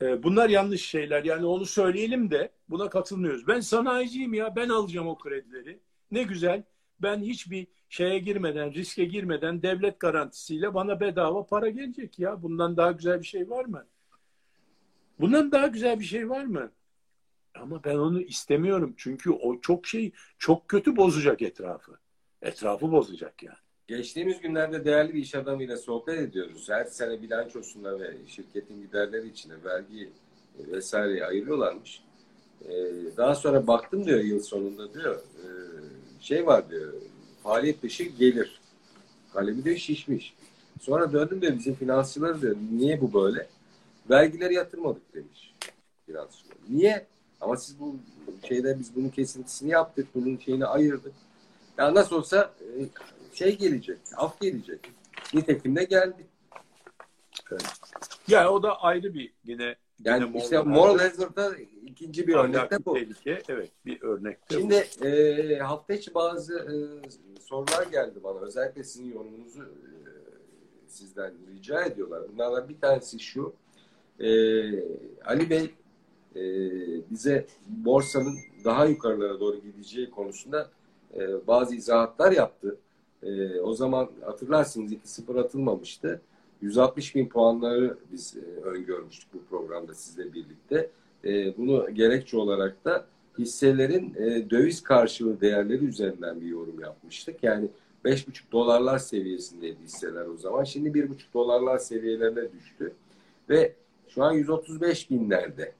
[0.00, 1.24] e, bunlar yanlış şeyler.
[1.24, 3.48] Yani onu söyleyelim de buna katılmıyoruz.
[3.48, 4.56] Ben sanayiciyim ya.
[4.56, 5.80] Ben alacağım o kredileri.
[6.10, 6.62] Ne güzel.
[7.02, 12.42] Ben hiçbir şeye girmeden, riske girmeden devlet garantisiyle bana bedava para gelecek ya.
[12.42, 13.86] Bundan daha güzel bir şey var mı?
[15.20, 16.70] Bundan daha güzel bir şey var mı?
[17.54, 18.94] Ama ben onu istemiyorum.
[18.96, 21.92] Çünkü o çok şey, çok kötü bozacak etrafı.
[22.42, 23.56] Etrafı bozacak yani.
[23.88, 26.68] Geçtiğimiz günlerde değerli bir iş adamıyla sohbet ediyoruz.
[26.68, 30.10] Her sene bilançosunda ve şirketin giderleri içine vergi
[30.58, 32.02] vesaire ayırıyorlarmış.
[32.64, 32.70] Ee,
[33.16, 35.46] daha sonra baktım diyor yıl sonunda diyor e,
[36.20, 36.94] şey var diyor
[37.42, 38.60] faaliyet dışı gelir.
[39.32, 40.34] Kalemi diyor şişmiş.
[40.80, 43.48] Sonra döndüm diyor bizim finansçılar diyor niye bu böyle?
[44.10, 45.54] Vergileri yatırmadık demiş
[46.06, 46.56] finansçılar.
[46.68, 47.06] Niye?
[47.40, 47.96] Ama siz bu
[48.48, 50.08] şeyde biz bunun kesintisini yaptık.
[50.14, 51.12] Bunun şeyini ayırdık.
[51.78, 52.88] Ya nasıl olsa e,
[53.36, 53.98] şey gelecek.
[54.16, 54.80] Af gelecek.
[55.34, 56.26] Nitekim de geldi.
[57.52, 57.62] Evet.
[58.28, 62.84] Ya o da ayrı bir yine yani yine işte moral hazard'da ikinci bir örnek de
[62.84, 62.94] bu.
[62.94, 65.06] Tehlike, evet bir örnek de Şimdi bu.
[65.06, 66.74] E, hafta içi bazı e,
[67.40, 68.38] sorular geldi bana.
[68.38, 70.10] Özellikle sizin yorumunuzu e,
[70.88, 72.22] sizden rica ediyorlar.
[72.32, 73.54] Bunlardan bir tanesi şu.
[74.20, 74.28] E,
[75.24, 75.74] Ali Bey
[76.36, 76.42] e,
[77.10, 80.70] bize borsanın daha yukarılara doğru gideceği konusunda
[81.14, 82.76] e, bazı izahatlar yaptı.
[83.22, 86.20] E, o zaman hatırlarsınız 2-0 atılmamıştı.
[86.62, 90.90] 160 bin puanları biz e, öngörmüştük bu programda sizle birlikte.
[91.24, 93.06] E, bunu gerekçe olarak da
[93.38, 97.42] hisselerin e, döviz karşılığı değerleri üzerinden bir yorum yapmıştık.
[97.42, 97.68] Yani
[98.04, 100.64] 5,5 dolarlar seviyesindeydi hisseler o zaman.
[100.64, 102.92] Şimdi 1,5 dolarlar seviyelerine düştü.
[103.48, 103.74] Ve
[104.18, 105.72] şu an 135 binlerde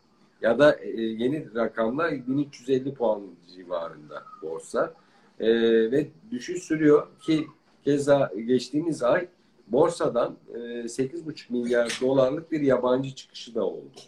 [0.43, 3.23] ya da e, yeni rakamlar 1350 puan
[3.57, 4.95] civarında borsa.
[5.41, 5.49] E,
[5.91, 7.47] ve düşüş sürüyor ki
[7.85, 9.29] keza geçtiğimiz ay
[9.67, 14.01] borsadan e, 8,5 milyar dolarlık bir yabancı çıkışı da oldu.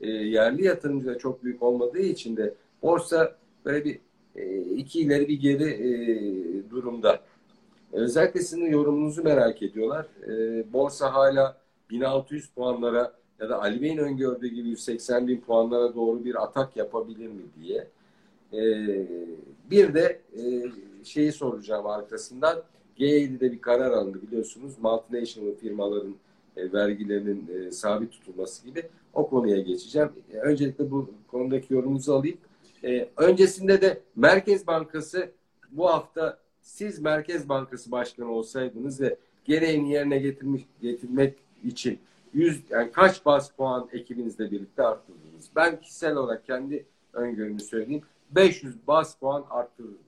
[0.00, 3.98] E, yerli yatırımcı da çok büyük olmadığı için de borsa böyle bir
[4.36, 7.20] e, iki ileri bir geri e, durumda.
[7.92, 10.06] Özellikle sizin yorumunuzu merak ediyorlar.
[10.28, 11.56] E, borsa hala
[11.90, 17.28] 1600 puanlara ya da Ali Bey'in öngördüğü gibi 180 bin puanlara doğru bir atak yapabilir
[17.28, 17.88] mi diye.
[18.52, 18.62] E,
[19.70, 20.42] bir de e,
[21.04, 22.62] şeyi soracağım arkasından.
[22.98, 24.74] G7'de bir karar alındı biliyorsunuz.
[24.82, 26.14] Multinational firmaların
[26.56, 28.82] e, vergilerinin e, sabit tutulması gibi
[29.14, 30.10] o konuya geçeceğim.
[30.32, 32.38] E, öncelikle bu konudaki yorumunuzu alayım.
[32.84, 35.30] E, öncesinde de Merkez Bankası
[35.70, 41.98] bu hafta siz Merkez Bankası Başkanı olsaydınız ve gereğini yerine getirmiş, getirmek için
[42.34, 45.50] 100 yani kaç bas puan ekibinizle birlikte arttırdınız?
[45.56, 48.02] Ben kişisel olarak kendi öngörümü söyleyeyim.
[48.30, 49.98] 500 bas puan arttırırım.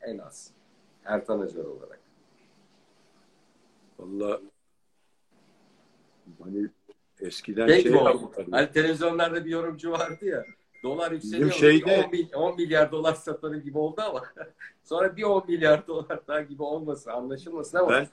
[0.00, 0.50] En az.
[1.04, 2.00] Ertan Acar olarak.
[3.98, 4.40] Valla
[6.42, 6.68] hani
[7.20, 7.92] eskiden şey, şey
[8.50, 10.44] Hani televizyonlarda bir yorumcu vardı ya.
[10.82, 11.52] Dolar yükseliyor.
[11.52, 12.10] Şeyde...
[12.34, 14.22] 10, 10 milyar dolar satarım gibi oldu ama
[14.84, 18.08] sonra bir 10 milyar dolar daha gibi olmasın anlaşılmasın ama ben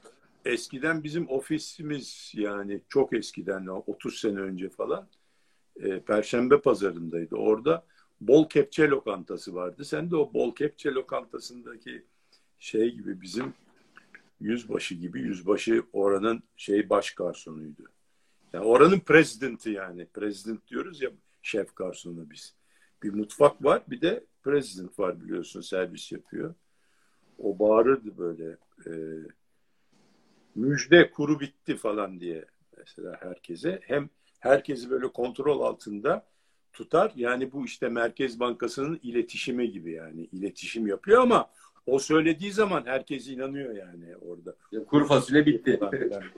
[0.45, 5.07] eskiden bizim ofisimiz yani çok eskiden 30 sene önce falan
[5.75, 7.35] e, Perşembe pazarındaydı.
[7.35, 7.85] Orada
[8.21, 9.85] bol kepçe lokantası vardı.
[9.85, 12.05] Sen de o bol kepçe lokantasındaki
[12.59, 13.53] şey gibi bizim
[14.39, 17.83] yüzbaşı gibi yüzbaşı oranın şey baş garsonuydu.
[18.53, 20.05] Yani oranın prezidenti yani.
[20.05, 21.09] Prezident diyoruz ya
[21.41, 22.55] şef garsonu biz.
[23.03, 26.55] Bir mutfak var bir de prezident var biliyorsun servis yapıyor.
[27.37, 28.91] O bağırırdı böyle e,
[30.55, 32.45] müjde kuru bitti falan diye
[32.77, 33.79] mesela herkese.
[33.83, 36.25] Hem herkesi böyle kontrol altında
[36.73, 37.11] tutar.
[37.15, 41.49] Yani bu işte Merkez Bankası'nın iletişimi gibi yani iletişim yapıyor ama
[41.85, 44.55] o söylediği zaman herkes inanıyor yani orada.
[44.87, 45.79] Kuru fasulye bitti.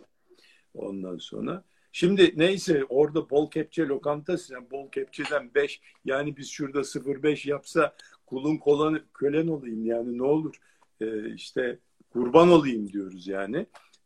[0.74, 1.64] Ondan sonra.
[1.92, 7.96] Şimdi neyse orada bol kepçe lokantası yani bol kepçeden 5 yani biz şurada 0-5 yapsa
[8.26, 10.56] kulun kolan, kölen olayım yani ne olur
[11.02, 13.66] ee, işte kurban olayım diyoruz yani.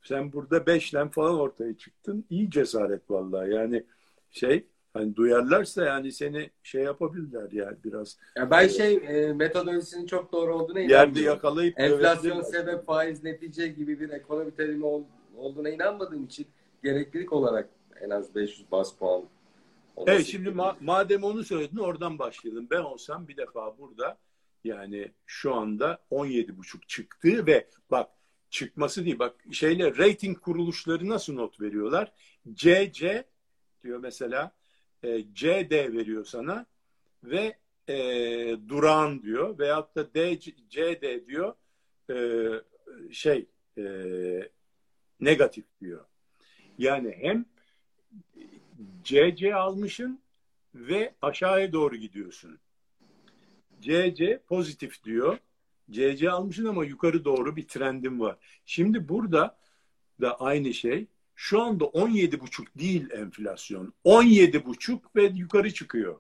[0.10, 2.26] Sen burada beşlen falan ortaya çıktın.
[2.30, 3.84] İyi cesaret vallahi yani
[4.32, 8.18] şey hani duyarlarsa yani seni şey yapabilirler yani biraz.
[8.36, 11.16] Ya ben şey e, metodolojisinin çok doğru olduğuna inanmıyorum.
[11.16, 15.04] Yerde yakalayıp enflasyon sebep faiz netice gibi bir ekonomi terimi ol,
[15.38, 16.48] olduğuna inanmadığım için
[16.84, 17.70] gereklilik olarak
[18.02, 19.24] en az 500 bas puan.
[20.08, 22.68] Evet şimdi ma- madem onu söyledin oradan başlayalım.
[22.72, 24.18] Ben olsam bir defa burada
[24.64, 28.10] yani şu anda 17,5 çıktı ve bak
[28.50, 32.12] çıkması değil bak şeyle rating kuruluşları nasıl not veriyorlar?
[32.54, 33.26] CC
[33.84, 34.52] diyor mesela
[35.04, 36.66] e, CD veriyor sana
[37.24, 37.58] ve
[37.90, 37.96] e,
[38.68, 41.56] duran diyor veyahut da D, CD diyor
[42.10, 42.16] e,
[43.12, 43.46] şey
[43.78, 43.84] e,
[45.20, 46.06] negatif diyor.
[46.78, 47.46] Yani hem
[49.04, 50.22] CC almışın
[50.76, 52.60] ve aşağıya doğru gidiyorsun.
[53.82, 55.38] CC pozitif diyor.
[55.92, 58.38] CC almışsın ama yukarı doğru bir trendim var.
[58.66, 59.58] Şimdi burada
[60.22, 61.08] da aynı şey.
[61.36, 63.94] Şu anda 17,5 değil enflasyon.
[64.06, 66.20] 17,5 ve yukarı çıkıyor.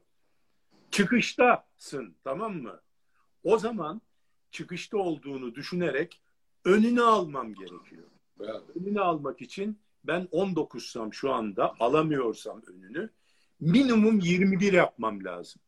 [0.91, 2.81] Çıkıştasın tamam mı?
[3.43, 4.01] O zaman
[4.51, 6.21] çıkışta olduğunu düşünerek
[6.65, 8.07] önünü almam gerekiyor.
[8.39, 8.61] Evet.
[8.75, 13.09] Önünü almak için ben 19'sam şu anda alamıyorsam önünü
[13.59, 15.61] minimum 21 yapmam lazım.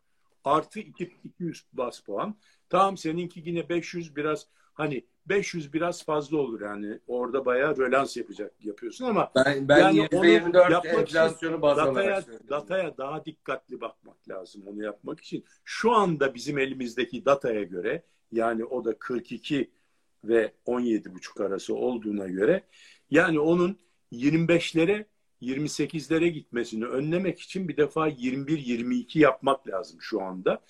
[0.43, 2.35] Artı 2, 200 bas puan.
[2.71, 6.99] Tamam seninki yine 500 biraz hani 500 biraz fazla olur yani.
[7.07, 13.25] Orada bayağı rölans yapacak yapıyorsun ama ben ben yani %24 enflasyonu baz dataya, dataya daha
[13.25, 15.45] dikkatli bakmak lazım onu yapmak için.
[15.65, 19.71] Şu anda bizim elimizdeki dataya göre yani o da 42
[20.23, 22.63] ve 17,5 arası olduğuna göre
[23.09, 23.77] yani onun
[24.13, 25.05] 25'lere
[25.41, 30.61] 28'lere gitmesini önlemek için bir defa 21-22 yapmak lazım şu anda.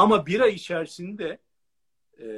[0.00, 1.38] Ama bir ay içerisinde
[2.20, 2.28] e,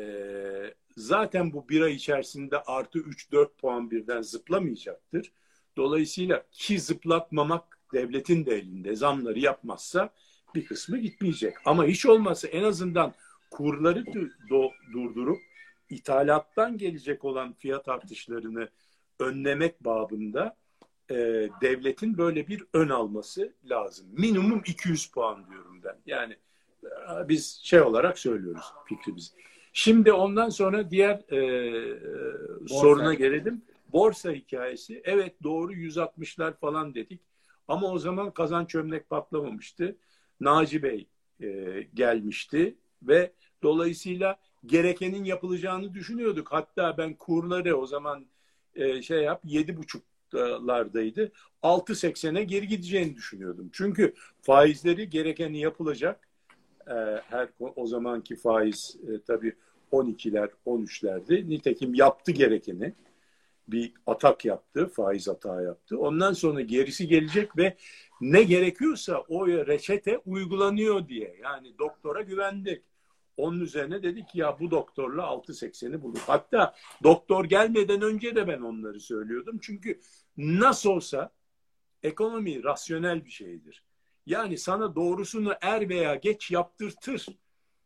[0.97, 5.33] zaten bu bir ay içerisinde artı 3-4 puan birden zıplamayacaktır.
[5.77, 10.15] Dolayısıyla ki zıplatmamak devletin de elinde zamları yapmazsa
[10.55, 11.55] bir kısmı gitmeyecek.
[11.65, 13.15] Ama hiç olmazsa en azından
[13.51, 14.05] kurları
[14.93, 15.39] durdurup
[15.91, 18.69] ithalattan gelecek olan fiyat artışlarını
[19.19, 20.57] önlemek babında
[21.11, 21.15] e,
[21.61, 24.07] devletin böyle bir ön alması lazım.
[24.13, 25.97] Minimum 200 puan diyorum ben.
[26.07, 26.37] Yani
[27.29, 29.33] biz şey olarak söylüyoruz fikrimizi.
[29.73, 31.99] Şimdi ondan sonra diğer e,
[32.69, 33.63] soruna gelelim.
[33.93, 35.03] Borsa hikayesi.
[35.05, 37.21] Evet doğru 160'lar falan dedik.
[37.69, 39.97] Ama o zaman kazan çömlek patlamamıştı.
[40.41, 41.07] Naci Bey
[41.41, 46.53] e, gelmişti ve dolayısıyla gerekenin yapılacağını düşünüyorduk.
[46.53, 48.27] Hatta ben kurları o zaman
[48.75, 51.33] e, şey yap yedi buçuklardaydı.
[51.63, 53.71] 6.80'e geri gideceğini düşünüyordum.
[53.73, 56.29] Çünkü faizleri gerekeni yapılacak.
[56.89, 59.55] E, her o zamanki faiz e, tabii
[59.93, 61.49] 12'ler 13'lerdi.
[61.49, 62.95] Nitekim yaptı gerekeni.
[63.69, 65.99] Bir atak yaptı, faiz hata yaptı.
[65.99, 67.77] Ondan sonra gerisi gelecek ve
[68.21, 71.37] ne gerekiyorsa o reçete uygulanıyor diye.
[71.43, 72.83] Yani doktora güvendik.
[73.37, 76.19] Onun üzerine dedik ya bu doktorla 6.80'i bulur.
[76.27, 79.59] Hatta doktor gelmeden önce de ben onları söylüyordum.
[79.63, 80.01] Çünkü
[80.37, 81.31] nasıl olsa
[82.03, 83.85] ekonomi rasyonel bir şeydir.
[84.27, 87.27] Yani sana doğrusunu er veya geç yaptırtır.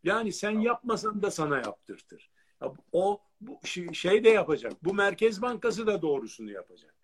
[0.04, 2.30] Yani sen yapmasan da sana yaptırtır.
[2.92, 3.60] O bu
[3.92, 4.84] şey de yapacak.
[4.84, 6.94] Bu Merkez Bankası da doğrusunu yapacak.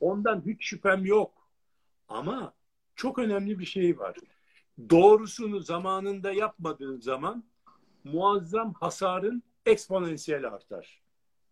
[0.00, 1.48] Ondan hiç şüphem yok.
[2.08, 2.54] Ama
[2.94, 4.16] çok önemli bir şey var
[4.90, 7.44] doğrusunu zamanında yapmadığın zaman
[8.04, 11.02] muazzam hasarın eksponansiyel artar.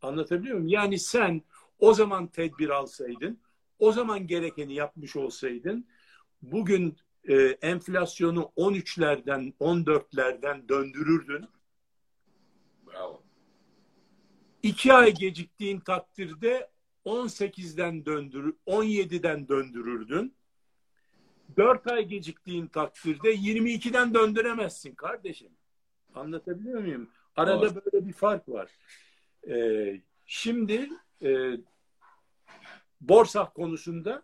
[0.02, 0.68] Anlatabiliyor muyum?
[0.68, 1.42] Yani sen
[1.78, 3.40] o zaman tedbir alsaydın,
[3.78, 5.86] o zaman gerekeni yapmış olsaydın,
[6.52, 6.96] bugün
[7.28, 11.46] e, enflasyonu 13'lerden, 14'lerden döndürürdün.
[12.86, 13.22] Bravo.
[14.62, 16.70] İki ay geciktiğin takdirde
[17.06, 20.34] 18'den döndürür, 17'den döndürürdün.
[21.56, 25.50] 4 ay geciktiğin takdirde 22'den döndüremezsin kardeşim.
[26.14, 27.10] Anlatabiliyor muyum?
[27.36, 27.82] Arada Doğru.
[27.84, 28.70] böyle bir fark var.
[29.48, 30.90] Ee, şimdi
[31.22, 31.50] e,
[33.00, 34.22] borsa konusunda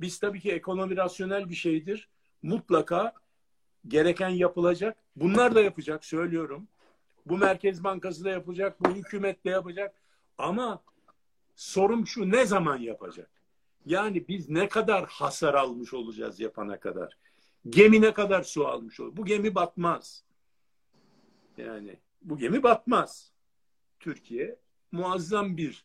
[0.00, 2.08] biz tabii ki ekonomi rasyonel bir şeydir.
[2.42, 3.12] Mutlaka
[3.88, 4.96] gereken yapılacak.
[5.16, 6.68] Bunlar da yapacak söylüyorum.
[7.26, 9.94] Bu Merkez Bankası da yapacak, bu hükümet de yapacak.
[10.38, 10.82] Ama
[11.56, 13.30] sorum şu ne zaman yapacak?
[13.86, 17.18] Yani biz ne kadar hasar almış olacağız yapana kadar?
[17.68, 19.16] Gemi ne kadar su almış olur?
[19.16, 20.24] Bu gemi batmaz.
[21.56, 23.32] Yani bu gemi batmaz.
[24.00, 24.58] Türkiye
[24.92, 25.84] muazzam bir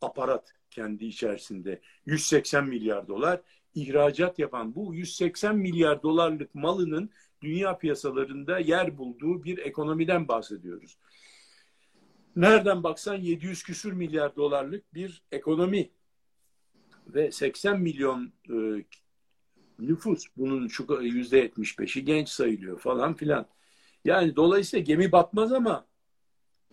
[0.00, 1.80] aparat kendi içerisinde.
[2.06, 3.40] 180 milyar dolar
[3.74, 7.10] ihracat yapan bu 180 milyar dolarlık malının
[7.42, 10.98] dünya piyasalarında yer bulduğu bir ekonomiden bahsediyoruz.
[12.36, 15.90] Nereden baksan 700 küsür milyar dolarlık bir ekonomi
[17.06, 18.84] ve 80 milyon e,
[19.78, 23.46] nüfus bunun şu yüzde 75'i genç sayılıyor falan filan.
[24.04, 25.86] Yani dolayısıyla gemi batmaz ama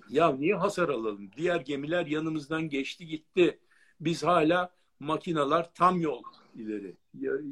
[0.10, 1.32] ya niye hasar alalım?
[1.38, 3.60] Diğer gemiler yanımızdan geçti gitti.
[4.00, 6.24] Biz hala makinalar tam yol
[6.56, 6.96] ileri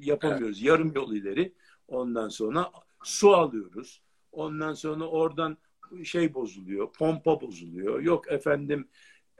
[0.01, 0.57] yapamıyoruz.
[0.57, 0.67] Evet.
[0.67, 1.53] Yarım yol ileri.
[1.87, 2.71] Ondan sonra
[3.03, 4.01] su alıyoruz.
[4.31, 5.57] Ondan sonra oradan
[6.03, 6.93] şey bozuluyor.
[6.93, 8.01] Pompa bozuluyor.
[8.01, 8.87] Yok efendim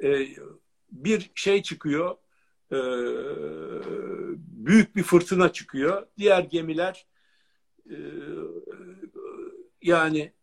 [0.04, 0.28] e,
[0.92, 2.16] bir şey çıkıyor.
[2.72, 2.78] E,
[4.38, 6.08] büyük bir fırtına çıkıyor.
[6.18, 7.08] Diğer gemiler
[7.90, 7.98] e,
[9.82, 10.34] yani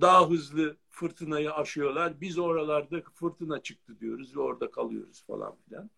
[0.00, 2.20] daha hızlı fırtınayı aşıyorlar.
[2.20, 5.90] Biz oralarda fırtına çıktı diyoruz ve orada kalıyoruz falan filan.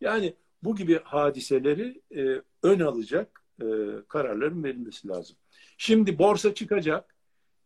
[0.00, 3.66] Yani bu gibi hadiseleri e, ön alacak e,
[4.08, 5.36] kararların verilmesi lazım.
[5.78, 7.14] Şimdi borsa çıkacak.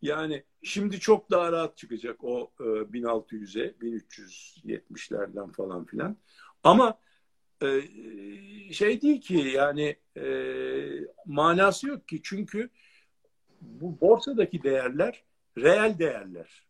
[0.01, 6.17] Yani şimdi çok daha rahat çıkacak o e, 1600'e, 1370'lerden falan filan.
[6.63, 6.99] Ama
[7.63, 7.81] e,
[8.73, 10.25] şey değil ki yani e,
[11.25, 12.69] manası yok ki çünkü
[13.61, 15.23] bu borsadaki değerler
[15.57, 16.68] reel değerler.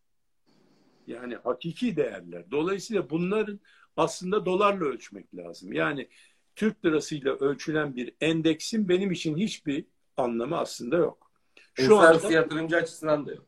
[1.10, 2.52] Yani hakiki değerler.
[2.52, 3.60] Dolayısıyla bunların
[3.98, 5.74] aslında dolarla ölçmek lazım.
[5.74, 6.10] Yani
[6.56, 9.86] Türk lirasıyla ölçülen bir endeksin benim için hiçbir
[10.18, 11.32] anlamı aslında yok.
[11.74, 13.46] Şu anda yatırımcı açısından da yok.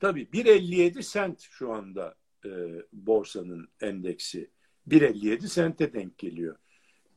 [0.00, 2.50] Tabii 1.57 sent şu anda e,
[2.92, 4.50] borsanın endeksi.
[4.88, 6.56] 1.57 sente denk geliyor.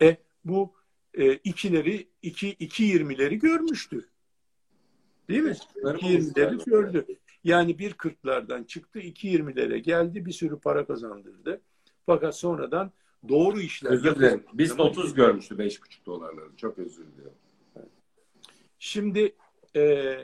[0.02, 0.74] E bu
[1.14, 4.10] e, ikileri, iki, 2.20'leri görmüştü.
[5.30, 5.58] Değil mi?
[5.76, 7.06] 2.20'leri gördü.
[7.44, 11.62] Yani 1.40'lardan çıktı 2.20'lere geldi bir sürü para kazandırdı.
[12.06, 12.92] Fakat sonradan
[13.30, 13.92] doğru işler.
[13.92, 14.44] Özür dilerim.
[14.54, 16.56] Biz 30 görmüştü 5,5 dolarları.
[16.58, 17.38] Çok özür diliyorum.
[18.80, 19.36] Şimdi
[19.76, 20.16] e,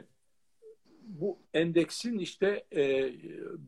[1.02, 2.82] bu endeksin işte e,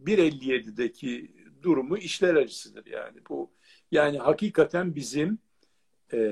[0.06, 1.32] 1.57'deki
[1.62, 3.20] durumu işler acısıdır yani.
[3.30, 3.52] Bu
[3.92, 5.40] yani hakikaten bizim
[6.14, 6.30] e,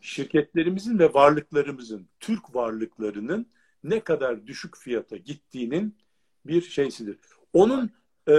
[0.00, 3.46] şirketlerimizin ve varlıklarımızın, Türk varlıklarının
[3.84, 5.96] ne kadar düşük fiyata gittiğinin
[6.46, 7.18] bir şeysidir.
[7.52, 7.90] Onun
[8.28, 8.34] e,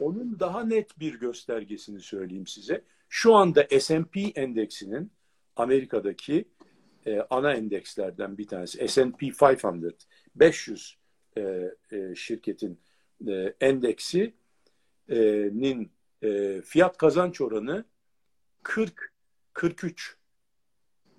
[0.00, 2.84] onun daha net bir göstergesini söyleyeyim size.
[3.08, 5.12] Şu anda S&P endeksinin
[5.56, 6.44] Amerika'daki
[7.06, 10.98] e, ana endekslerden bir tanesi S&P 500 500
[11.36, 12.80] e, e, şirketin
[13.28, 14.32] e, endeksinin
[16.22, 17.84] e, fiyat kazanç oranı
[18.62, 19.12] 40
[19.52, 20.16] 43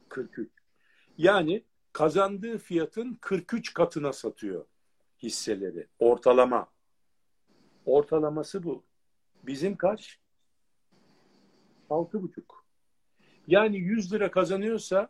[0.10, 0.50] 43.
[1.18, 1.64] Yani
[1.94, 4.66] kazandığı fiyatın 43 katına satıyor
[5.24, 5.88] hisseleri.
[6.00, 6.68] Ortalama.
[7.86, 8.84] Ortalaması bu.
[9.44, 10.20] Bizim kaç?
[11.90, 12.44] 6,5.
[13.48, 15.10] Yani 100 lira kazanıyorsa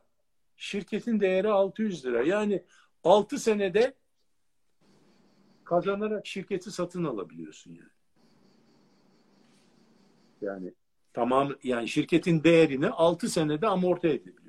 [0.58, 2.24] şirketin değeri 600 lira.
[2.24, 2.64] Yani
[3.04, 3.94] 6 senede
[5.64, 7.90] kazanarak şirketi satın alabiliyorsun yani.
[10.42, 10.74] Yani
[11.14, 14.41] tamam yani şirketin değerini 6 senede amorti edebiliyorsun.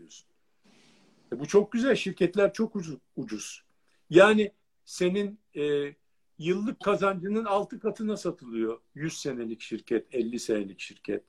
[1.33, 1.95] E bu çok güzel.
[1.95, 2.77] Şirketler çok
[3.17, 3.63] ucuz.
[4.11, 4.53] Yani
[4.85, 5.95] senin e,
[6.39, 8.81] yıllık kazancının 6 katına satılıyor.
[8.95, 11.25] 100 senelik şirket, 50 senelik şirket.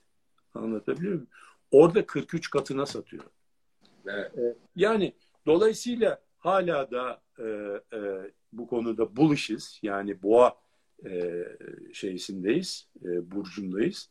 [0.53, 1.27] Anlatabiliyor muyum?
[1.71, 3.23] Orada 43 katına satıyor.
[4.05, 4.37] Evet.
[4.37, 5.13] E, yani
[5.45, 7.43] dolayısıyla hala da e,
[7.97, 9.79] e, bu konuda buluşuz.
[9.83, 10.57] Yani boğa
[11.05, 11.43] e,
[11.93, 14.09] şeysindeyiz, e, burcundayız.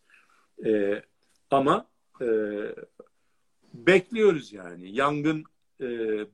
[0.66, 1.02] E,
[1.50, 1.86] ama
[2.20, 2.26] e,
[3.74, 4.96] bekliyoruz yani.
[4.96, 5.44] Yangın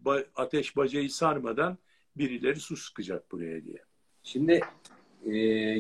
[0.05, 1.79] ba, ateş bacayı sarmadan
[2.17, 3.83] birileri su sıkacak buraya diye.
[4.23, 4.61] Şimdi
[5.27, 5.31] e,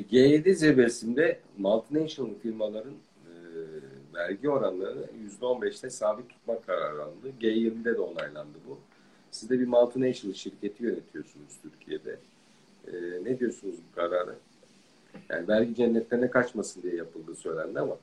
[0.00, 2.94] G7 zirvesinde multinational firmaların
[3.26, 3.32] e,
[4.14, 5.06] vergi oranlarını
[5.40, 7.32] %15'te sabit tutma kararı alındı.
[7.40, 8.78] G20'de de onaylandı bu.
[9.30, 12.18] Siz de bir multinational şirketi yönetiyorsunuz Türkiye'de.
[12.86, 14.34] E, ne diyorsunuz bu kararı?
[15.28, 17.96] Yani vergi cennetlerine kaçmasın diye yapıldığı söylendi ama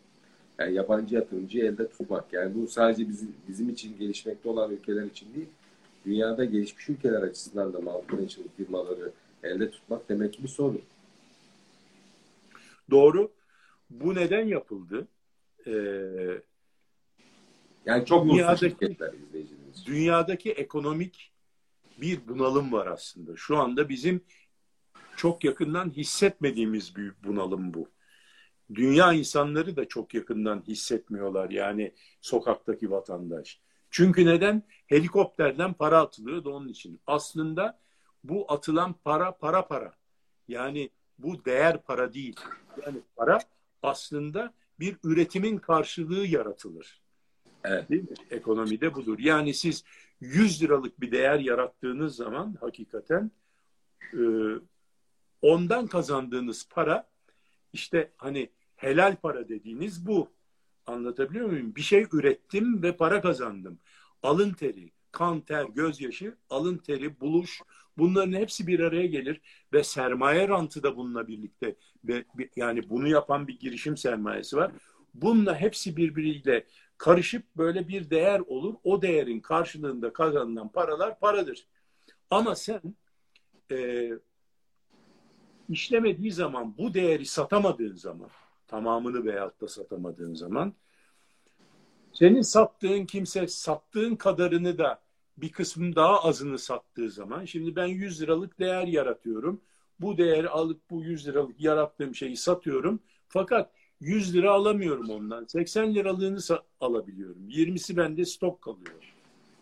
[0.60, 2.34] yani yabancı yatırımcıyı elde tutmak.
[2.34, 5.48] Yani bu sadece bizim, bizim için gelişmekte olan ülkeler için değil,
[6.06, 9.12] dünyada gelişmiş ülkeler açısından da multinational firmaları
[9.44, 10.82] elde tutmak demek ki bir sorun.
[12.92, 13.32] Doğru.
[13.90, 15.08] Bu neden yapıldı?
[15.68, 15.72] Ee,
[17.86, 18.98] yani çok dünyadaki.
[19.86, 21.32] Dünyadaki ekonomik
[22.02, 23.32] bir bunalım var aslında.
[23.36, 24.22] Şu anda bizim
[25.18, 27.90] çok yakından hissetmediğimiz bir bunalım bu
[28.74, 33.62] dünya insanları da çok yakından hissetmiyorlar yani sokaktaki vatandaş.
[33.90, 34.64] Çünkü neden?
[34.88, 37.02] Helikopterden para atılıyor da onun için.
[37.08, 37.80] Aslında
[38.24, 39.94] bu atılan para para para.
[40.48, 40.90] Yani
[41.20, 42.40] bu değer para değil.
[42.86, 43.40] Yani para
[43.84, 47.02] aslında bir üretimin karşılığı yaratılır.
[47.64, 47.90] Evet.
[47.90, 48.16] Değil mi?
[48.32, 49.20] Ekonomide budur.
[49.20, 49.84] Yani siz
[50.22, 53.32] 100 liralık bir değer yarattığınız zaman hakikaten
[54.14, 54.22] e,
[55.42, 57.08] ondan kazandığınız para
[57.76, 60.32] işte hani helal para dediğiniz bu.
[60.86, 61.76] Anlatabiliyor muyum?
[61.76, 63.80] Bir şey ürettim ve para kazandım.
[64.24, 67.62] Alın teri, kan, ter, gözyaşı, alın teri, buluş
[67.98, 69.42] bunların hepsi bir araya gelir
[69.74, 74.72] ve sermaye rantı da bununla birlikte ve yani bunu yapan bir girişim sermayesi var.
[75.14, 76.66] Bununla hepsi birbiriyle
[76.98, 78.76] karışıp böyle bir değer olur.
[78.84, 81.68] O değerin karşılığında kazanılan paralar paradır.
[82.30, 82.82] Ama sen
[83.72, 84.10] e,
[85.70, 88.30] işlemediği zaman bu değeri satamadığın zaman
[88.68, 90.74] tamamını veyahut da satamadığın zaman
[92.14, 95.00] senin sattığın kimse sattığın kadarını da
[95.38, 99.62] bir kısmın daha azını sattığı zaman şimdi ben 100 liralık değer yaratıyorum.
[100.00, 103.00] Bu değeri alıp bu 100 liralık yarattığım şeyi satıyorum.
[103.28, 105.46] Fakat 100 lira alamıyorum ondan.
[105.46, 106.40] 80 liralığını
[106.80, 107.50] alabiliyorum.
[107.50, 109.14] 20'si bende stok kalıyor.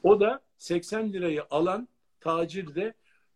[0.04, 1.88] O da 80 lirayı alan
[2.20, 2.94] tacir de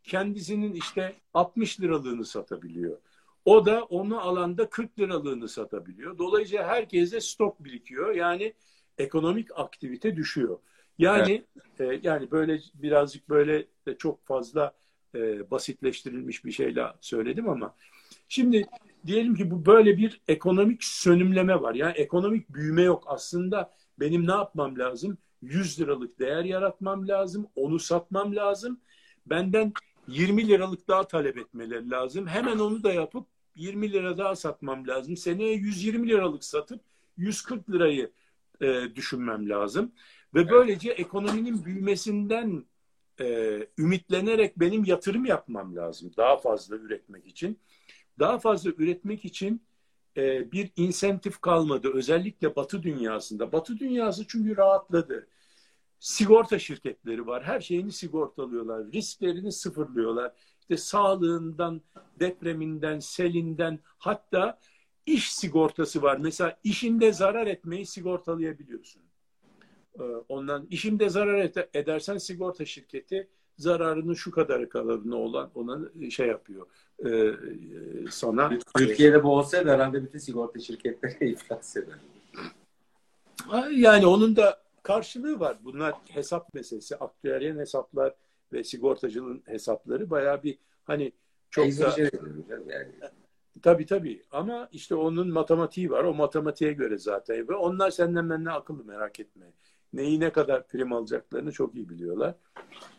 [0.07, 2.97] kendisinin işte 60 liralığını satabiliyor.
[3.45, 6.17] O da onu alanda 40 liralığını satabiliyor.
[6.17, 8.15] Dolayısıyla herkese stok birikiyor.
[8.15, 8.53] Yani
[8.97, 10.59] ekonomik aktivite düşüyor.
[10.97, 11.43] Yani
[11.79, 12.03] evet.
[12.03, 14.73] e, yani böyle birazcık böyle de çok fazla
[15.15, 17.75] e, basitleştirilmiş bir şeyle söyledim ama
[18.27, 18.65] şimdi
[19.05, 21.75] diyelim ki bu böyle bir ekonomik sönümleme var.
[21.75, 23.03] Yani ekonomik büyüme yok.
[23.07, 25.17] Aslında benim ne yapmam lazım?
[25.41, 27.47] 100 liralık değer yaratmam lazım.
[27.55, 28.79] Onu satmam lazım.
[29.25, 29.73] Benden
[30.07, 32.27] 20 liralık daha talep etmeleri lazım.
[32.27, 35.17] Hemen onu da yapıp 20 lira daha satmam lazım.
[35.17, 36.81] Seneye 120 liralık satıp
[37.17, 38.11] 140 lirayı
[38.61, 39.91] e, düşünmem lazım.
[40.33, 42.65] Ve böylece ekonominin büyümesinden
[43.19, 47.59] e, ümitlenerek benim yatırım yapmam lazım daha fazla üretmek için.
[48.19, 49.61] Daha fazla üretmek için
[50.17, 51.91] e, bir insentif kalmadı.
[51.93, 53.51] Özellikle Batı dünyasında.
[53.51, 55.27] Batı dünyası çünkü rahatladı.
[55.99, 57.43] Sigorta şirketleri var.
[57.43, 58.91] Her şeyini sigortalıyorlar.
[58.93, 60.33] Risklerini sıfırlıyorlar.
[60.61, 61.81] İşte sağlığından,
[62.19, 64.59] depreminden, selinden hatta
[65.05, 66.17] iş sigortası var.
[66.17, 69.01] Mesela işinde zarar etmeyi sigortalayabiliyorsun.
[69.99, 73.27] Ee, ondan işimde zarar edersen sigorta şirketi
[73.57, 75.79] zararının şu kadarı kadarını olan ona
[76.09, 76.67] şey yapıyor
[77.05, 77.33] e,
[78.11, 78.59] sana.
[78.77, 81.95] Türkiye'de bu olsaydı herhalde bütün sigorta şirketleri iflas eder.
[83.71, 85.57] Yani onun da karşılığı var.
[85.63, 86.95] Bunlar hesap meselesi.
[86.95, 88.13] Aktüeryen hesaplar
[88.53, 91.11] ve sigortacının hesapları bayağı bir hani
[91.49, 91.95] çok da...
[92.67, 92.87] Yani.
[93.61, 96.03] Tabii tabii ama işte onun matematiği var.
[96.03, 97.47] O matematiğe göre zaten.
[97.49, 99.45] Ve onlar senden benden akıllı merak etme.
[99.93, 102.35] Neyi ne kadar prim alacaklarını çok iyi biliyorlar.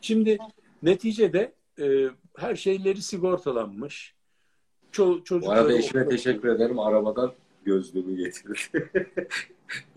[0.00, 0.38] Şimdi
[0.82, 4.14] neticede e, her şeyleri sigortalanmış.
[4.92, 6.16] Ço çocukları Bu arada eşime okula...
[6.16, 6.78] teşekkür ederim.
[6.78, 7.32] Arabadan
[7.64, 8.90] gözlüğümü getirdi.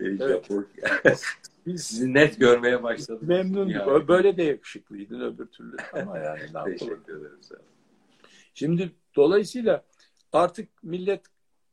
[0.00, 0.48] evet.
[1.66, 3.28] Biz sizi net görmeye başladık.
[3.28, 3.74] Memnunduk.
[3.74, 4.08] Yani.
[4.08, 5.76] Böyle de yakışıklıydın öbür türlü.
[5.92, 7.40] Ama yani ne Teşekkür ederim.
[8.54, 9.84] Şimdi dolayısıyla
[10.32, 11.22] artık millet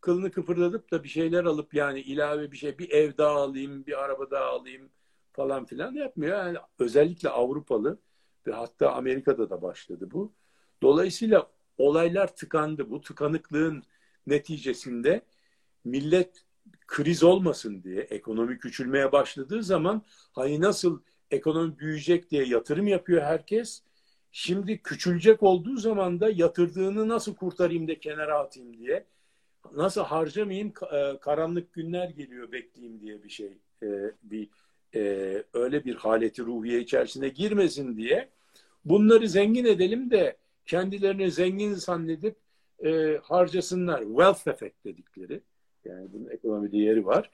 [0.02, 4.04] kılını kıpırdatıp da bir şeyler alıp yani ilave bir şey bir ev daha alayım, bir
[4.04, 4.90] araba daha alayım
[5.34, 6.38] falan filan yapmıyor.
[6.38, 8.00] Yani özellikle Avrupalı
[8.48, 10.34] ve hatta Amerika'da da başladı bu.
[10.82, 12.90] Dolayısıyla olaylar tıkandı.
[12.90, 13.84] Bu tıkanıklığın
[14.28, 15.22] neticesinde
[15.84, 16.46] millet
[16.90, 23.82] kriz olmasın diye ekonomi küçülmeye başladığı zaman hani nasıl ekonomi büyüyecek diye yatırım yapıyor herkes.
[24.32, 29.06] Şimdi küçülecek olduğu zaman da yatırdığını nasıl kurtarayım da kenara atayım diye
[29.74, 33.88] nasıl harcamayayım e, karanlık günler geliyor bekleyeyim diye bir şey e,
[34.24, 34.50] bir
[34.96, 38.30] e, öyle bir haleti ruhiye içerisine girmesin diye
[38.86, 42.36] bunları zengin edelim de kendilerini zengin zannedip
[43.24, 44.00] harcasınlar.
[44.00, 45.42] Wealth effect dedikleri.
[45.86, 47.32] Yani bunun ekonomi değeri var.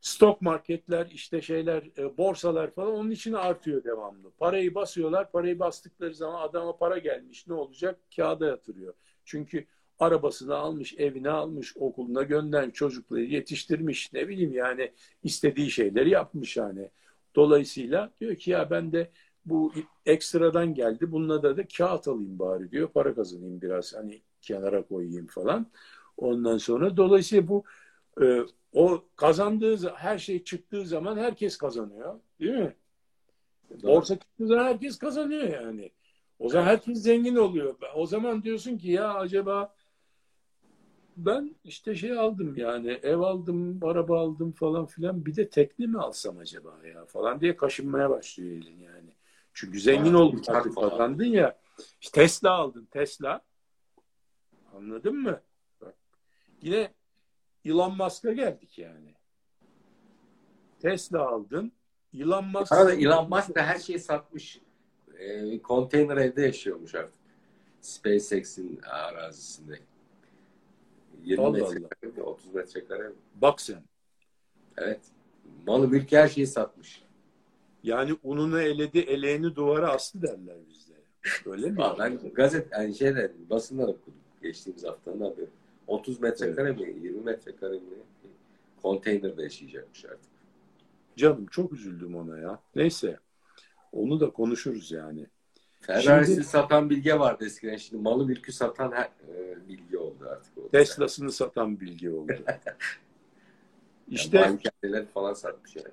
[0.00, 4.30] Stok marketler, işte şeyler, e, borsalar falan onun için artıyor devamlı.
[4.38, 7.46] Parayı basıyorlar, parayı bastıkları zaman adama para gelmiş.
[7.46, 7.98] Ne olacak?
[8.16, 8.94] Kağıda yatırıyor.
[9.24, 9.66] Çünkü
[9.98, 14.12] arabasını almış, evini almış, okuluna göndermiş, çocukları yetiştirmiş.
[14.12, 14.92] Ne bileyim yani
[15.22, 16.88] istediği şeyleri yapmış yani.
[17.34, 19.10] Dolayısıyla diyor ki ya ben de
[19.44, 19.72] bu
[20.06, 21.12] ekstradan geldi.
[21.12, 22.88] Bununla da da kağıt alayım bari diyor.
[22.88, 25.66] Para kazanayım biraz hani kenara koyayım falan.
[26.20, 27.64] Ondan sonra dolayısıyla bu
[28.22, 28.40] e,
[28.72, 32.20] o kazandığı her şey çıktığı zaman herkes kazanıyor.
[32.40, 32.74] Değil mi?
[33.82, 35.90] Borsa çıktığı zaman herkes kazanıyor yani.
[36.38, 37.74] O zaman herkes zengin oluyor.
[37.94, 39.74] O zaman diyorsun ki ya acaba
[41.16, 45.98] ben işte şey aldım yani ev aldım, araba aldım falan filan bir de tekne mi
[45.98, 49.10] alsam acaba ya falan diye kaşınmaya başlıyor elin yani.
[49.54, 51.58] Çünkü zengin oldun artık kazandın ya.
[52.00, 53.40] İşte Tesla aldın Tesla.
[54.76, 55.40] Anladın mı?
[56.62, 56.92] Yine
[57.64, 59.14] Elon Musk'a geldik yani.
[60.80, 61.72] Tesla aldın.
[62.14, 62.72] Elon Musk.
[62.72, 64.60] Arada Elon Musk da her şeyi satmış.
[65.18, 67.20] E, konteyner evde yaşıyormuş artık.
[67.80, 69.78] SpaceX'in arazisinde.
[71.24, 73.12] 20 Allah metrekare, 30 metrekare.
[73.34, 73.82] Bak sen.
[74.78, 75.00] Evet.
[75.66, 77.02] Malı mülk her şeyi satmış.
[77.82, 80.94] Yani ununu eledi, eleğini duvara astı derler bizde.
[81.46, 81.78] Öyle mi?
[81.98, 85.48] Ben gazet, yani şeyde, basından okudum geçtiğimiz haftanın haberi.
[85.90, 87.80] 30 metrekare mi, 20 metrekare mi
[88.82, 90.30] konteynerde yaşayacakmış artık.
[91.16, 92.60] Canım çok üzüldüm ona ya.
[92.74, 93.18] Neyse.
[93.92, 95.26] Onu da konuşuruz yani.
[95.80, 97.76] Ferrari'sini Şimdi, satan bilge vardı eskiden.
[97.76, 100.58] Şimdi malı mülkü satan her, e, bilgi oldu artık.
[100.58, 101.32] Oldu Tesla'sını yani.
[101.32, 102.32] satan bilgi oldu.
[104.08, 104.38] işte
[104.82, 105.88] yani falan satmış yani.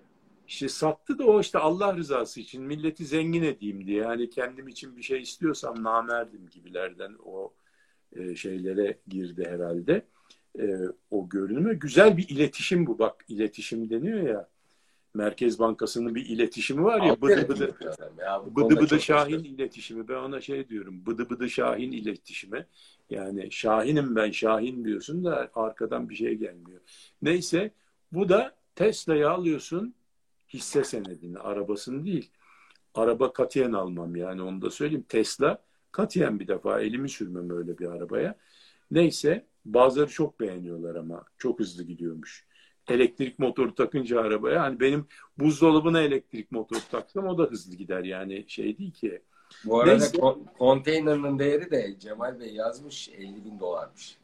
[0.48, 4.02] İşte sattı da o işte Allah rızası için milleti zengin edeyim diye.
[4.02, 7.54] Yani kendim için bir şey istiyorsam namerdim gibilerden o
[8.16, 10.06] e, şeylere girdi herhalde.
[10.60, 10.78] E,
[11.12, 13.00] o görünüme güzel bir iletişim bu.
[13.00, 14.50] Bak iletişim deniyor ya.
[15.14, 17.76] Merkez Bankası'nın bir iletişimi var ya bıdı bıdı,
[18.20, 19.48] ya, bıdı bıdı Şahin başka.
[19.48, 20.08] iletişimi.
[20.08, 22.66] Ben ona şey diyorum bıdı bıdı Şahin iletişimi.
[23.10, 26.82] Yani Şahin'im ben Şahin diyorsun da arkadan bir şey gelmiyor.
[27.22, 27.72] Neyse
[28.12, 29.94] bu da Tesla'yı alıyorsun
[30.50, 32.32] hisse senedini, arabasını değil.
[32.94, 35.06] Araba katiyen almam yani onu da söyleyeyim.
[35.10, 35.64] Tesla
[35.98, 38.36] katiyen bir defa elimi sürmem öyle bir arabaya.
[38.92, 42.48] Neyse bazıları çok beğeniyorlar ama çok hızlı gidiyormuş.
[42.88, 48.46] Elektrik motoru takınca arabaya hani benim buzdolabına elektrik motoru taksam o da hızlı gider yani
[48.48, 49.22] şey değil ki.
[49.66, 50.18] Bu arada Neyse.
[50.60, 54.18] konteynerinin değeri de Cemal Bey yazmış 50 bin dolarmış.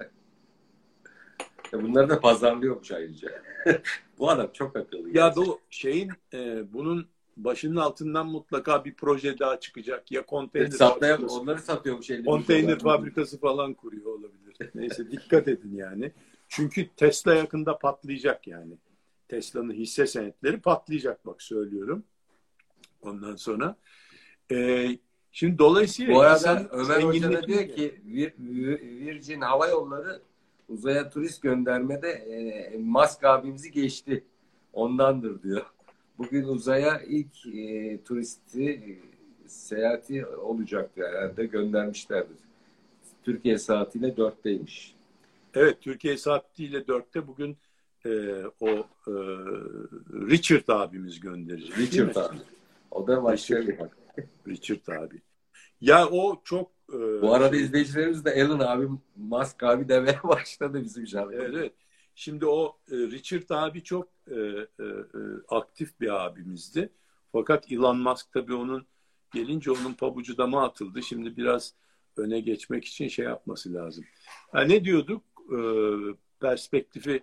[1.72, 3.42] Bunları da pazarlıyormuş ayrıca.
[4.18, 5.16] Bu adam çok akıllı.
[5.16, 10.12] Ya bu şeyin e, bunun başının altından mutlaka bir proje daha çıkacak.
[10.12, 12.10] Ya konteyner Satmaya, onları satıyormuş.
[12.26, 14.70] Konteyner fabrikası falan kuruyor olabilir.
[14.74, 16.12] Neyse dikkat edin yani.
[16.48, 18.74] Çünkü Tesla yakında patlayacak yani.
[19.28, 22.04] Tesla'nın hisse senetleri patlayacak bak söylüyorum.
[23.02, 23.76] Ondan sonra
[24.52, 24.88] e,
[25.32, 28.00] şimdi dolayısıyla bu arada Ömer Hoca da diyor ki
[29.00, 30.20] Virgin Hava Yolları
[30.68, 34.24] uzaya turist göndermede e, Musk abimizi geçti.
[34.72, 35.66] Ondandır diyor.
[36.18, 38.98] Bugün uzaya ilk e, turisti e,
[39.48, 42.36] seyahati olacaktı herhalde göndermişlerdir.
[43.24, 44.94] Türkiye saatiyle dörtteymiş.
[45.54, 47.56] Evet Türkiye saatiyle dörtte bugün
[48.06, 48.10] e,
[48.60, 48.68] o
[49.06, 49.14] e,
[50.30, 51.78] Richard abimiz gönderecek.
[51.78, 52.36] Richard abi.
[52.90, 53.78] O da başka Richard,
[54.46, 55.20] bir Richard abi.
[55.80, 60.82] Ya o çok e, Bu arada şey, izleyicilerimiz de Alan abi, Musk abi demeye başladı
[60.84, 61.30] bizim canım.
[61.32, 61.72] Evet, evet.
[62.18, 64.88] Şimdi o e, Richard abi çok e, e, e,
[65.48, 66.92] aktif bir abimizdi.
[67.32, 68.86] Fakat Elon Musk tabii onun
[69.34, 71.02] gelince onun pabucu dama atıldı.
[71.02, 71.74] Şimdi biraz
[72.16, 74.04] öne geçmek için şey yapması lazım.
[74.52, 75.22] Ha, ne diyorduk?
[75.52, 75.58] E,
[76.40, 77.22] perspektifi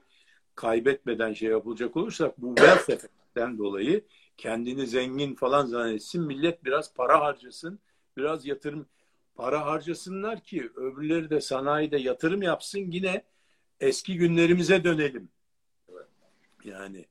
[0.56, 4.04] kaybetmeden şey yapılacak olursak bu wealth efektten dolayı
[4.38, 6.24] kendini zengin falan zannetsin.
[6.24, 7.80] Millet biraz para harcasın.
[8.18, 8.86] Biraz yatırım
[9.36, 13.24] para harcasınlar ki öbürleri de sanayide yatırım yapsın yine
[13.84, 15.30] eski günlerimize dönelim.
[16.64, 17.06] Yani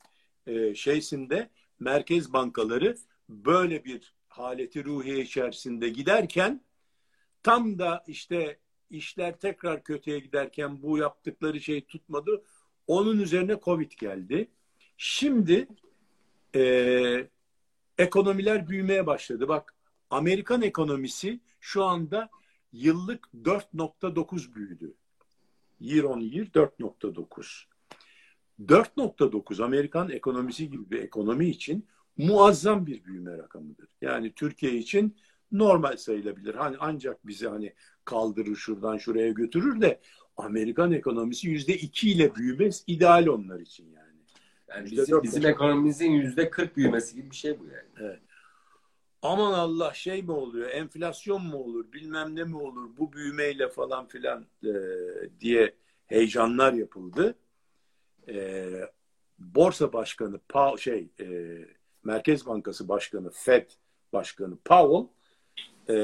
[0.46, 1.50] e, şeysinde
[1.80, 2.96] merkez bankaları
[3.28, 6.64] böyle bir haleti ruhiye içerisinde giderken
[7.42, 8.58] tam da işte
[8.90, 12.44] işler tekrar kötüye giderken bu yaptıkları şey tutmadı.
[12.86, 14.50] Onun üzerine Covid geldi.
[14.96, 15.68] Şimdi
[16.54, 17.28] e,
[17.98, 19.48] ekonomiler büyümeye başladı.
[19.48, 19.74] Bak
[20.10, 22.30] Amerikan ekonomisi şu anda
[22.72, 24.94] yıllık 4.9 büyüdü.
[25.82, 27.64] Year on year 4.9.
[28.60, 33.88] 4.9 Amerikan ekonomisi gibi bir ekonomi için muazzam bir büyüme rakamıdır.
[34.00, 35.16] Yani Türkiye için
[35.52, 36.54] normal sayılabilir.
[36.54, 37.74] Hani ancak bizi hani
[38.04, 40.00] kaldırır şuradan şuraya götürür de
[40.36, 44.12] Amerikan ekonomisi yüzde iki ile büyümez ideal onlar için yani.
[44.68, 47.88] Yani bizim, bizim ekonomimizin yüzde kırk büyümesi gibi bir şey bu yani.
[48.00, 48.20] Evet.
[49.22, 54.06] Aman Allah şey mi oluyor, enflasyon mu olur, bilmem ne mi olur, bu büyümeyle falan
[54.06, 54.72] filan e,
[55.40, 55.74] diye
[56.06, 57.34] heyecanlar yapıldı.
[58.28, 58.66] E,
[59.38, 61.58] Borsa Başkanı pa şey e,
[62.04, 63.70] Merkez Bankası Başkanı Fed
[64.12, 65.08] Başkanı Powell
[65.88, 65.94] e,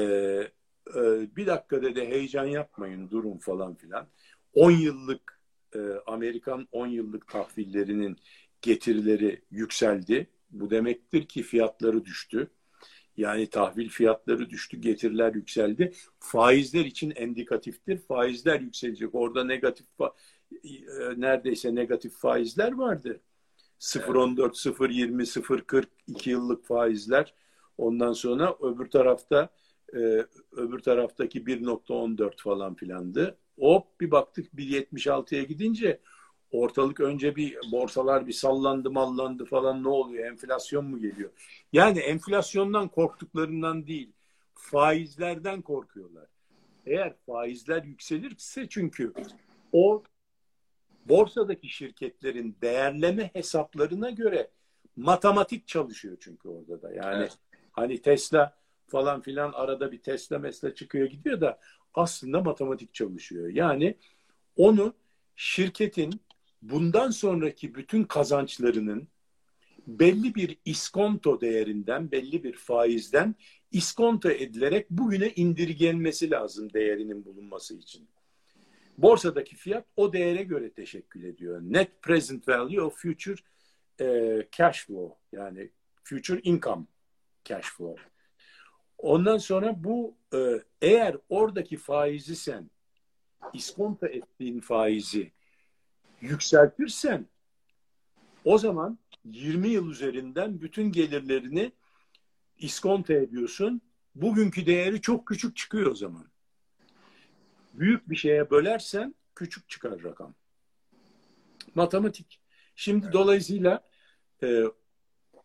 [0.95, 1.01] e,
[1.35, 4.07] bir dakika dedi heyecan yapmayın durun falan filan.
[4.53, 5.39] 10 yıllık
[5.75, 8.17] e, Amerikan 10 yıllık tahvillerinin
[8.61, 10.27] getirileri yükseldi.
[10.51, 12.51] Bu demektir ki fiyatları düştü.
[13.19, 15.91] Yani tahvil fiyatları düştü, getiriler yükseldi.
[16.19, 17.97] Faizler için endikatiftir.
[17.97, 19.15] Faizler yükselecek.
[19.15, 20.69] Orada negatif e,
[21.17, 23.21] neredeyse negatif faizler vardı.
[23.79, 27.33] 0.14, 0.20, 0.40 2 yıllık faizler.
[27.77, 29.49] Ondan sonra öbür tarafta
[29.93, 33.37] e, öbür taraftaki 1.14 falan filandı.
[33.59, 35.99] Hop bir baktık 1.76'ya gidince
[36.51, 41.29] ortalık önce bir borsalar bir sallandı mallandı falan ne oluyor enflasyon mu geliyor?
[41.73, 44.11] Yani enflasyondan korktuklarından değil
[44.53, 46.27] faizlerden korkuyorlar.
[46.85, 49.13] Eğer faizler yükselirse çünkü
[49.71, 50.03] o
[51.05, 54.49] borsadaki şirketlerin değerleme hesaplarına göre
[54.95, 56.93] matematik çalışıyor çünkü orada da.
[56.93, 57.37] Yani evet.
[57.71, 61.59] hani Tesla falan filan arada bir Tesla mesle çıkıyor gidiyor da
[61.93, 63.47] aslında matematik çalışıyor.
[63.47, 63.97] Yani
[64.57, 64.93] onu
[65.35, 66.21] şirketin
[66.61, 69.07] bundan sonraki bütün kazançlarının
[69.87, 73.35] belli bir iskonto değerinden, belli bir faizden
[73.71, 78.07] iskonto edilerek bugüne indirgenmesi lazım değerinin bulunması için.
[78.97, 81.61] Borsadaki fiyat o değere göre teşekkül ediyor.
[81.61, 83.41] Net present value of future
[84.01, 85.69] e, cash flow yani
[86.03, 86.85] future income
[87.45, 88.01] cash flow.
[88.97, 92.69] Ondan sonra bu e, eğer oradaki faizi sen
[93.53, 95.31] iskonto ettiğin faizi
[96.21, 97.25] yükseltirsen
[98.45, 101.71] o zaman 20 yıl üzerinden bütün gelirlerini
[102.57, 103.81] iskonto ediyorsun.
[104.15, 106.25] Bugünkü değeri çok küçük çıkıyor o zaman.
[107.73, 110.35] Büyük bir şeye bölersen küçük çıkar rakam.
[111.75, 112.41] Matematik.
[112.75, 113.13] Şimdi evet.
[113.13, 113.83] dolayısıyla
[114.43, 114.63] e,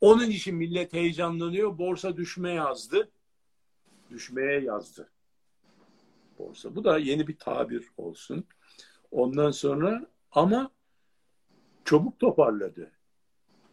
[0.01, 1.79] onun için millet heyecanlanıyor.
[1.79, 3.11] Borsa düşme yazdı.
[4.11, 5.11] Düşmeye yazdı.
[6.39, 6.77] Borsa.
[6.77, 8.45] Bu da yeni bir tabir olsun.
[9.11, 10.71] Ondan sonra ama
[11.85, 12.91] çabuk toparladı.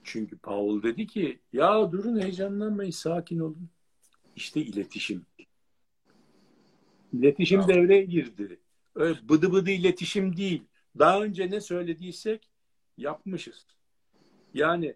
[0.03, 3.70] Çünkü Paul dedi ki ya durun heyecanlanmayın sakin olun.
[4.36, 5.26] İşte iletişim.
[7.14, 7.68] İletişim ya.
[7.68, 8.59] devreye girdi.
[8.95, 10.64] Öyle bıdı bıdı iletişim değil.
[10.99, 12.49] Daha önce ne söylediysek
[12.97, 13.66] yapmışız.
[14.53, 14.95] Yani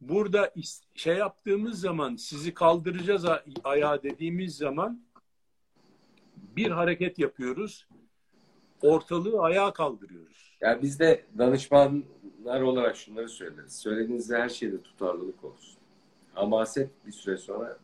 [0.00, 0.54] burada
[0.94, 3.24] şey yaptığımız zaman sizi kaldıracağız
[3.64, 5.06] ayağa dediğimiz zaman
[6.36, 7.86] bir hareket yapıyoruz.
[8.82, 10.56] Ortalığı ayağa kaldırıyoruz.
[10.60, 13.76] Yani biz de danışmanlar olarak şunları söyleriz.
[13.76, 15.76] Söylediğinizde her şeyde tutarlılık olsun.
[16.34, 17.78] Hamaset bir süre sonra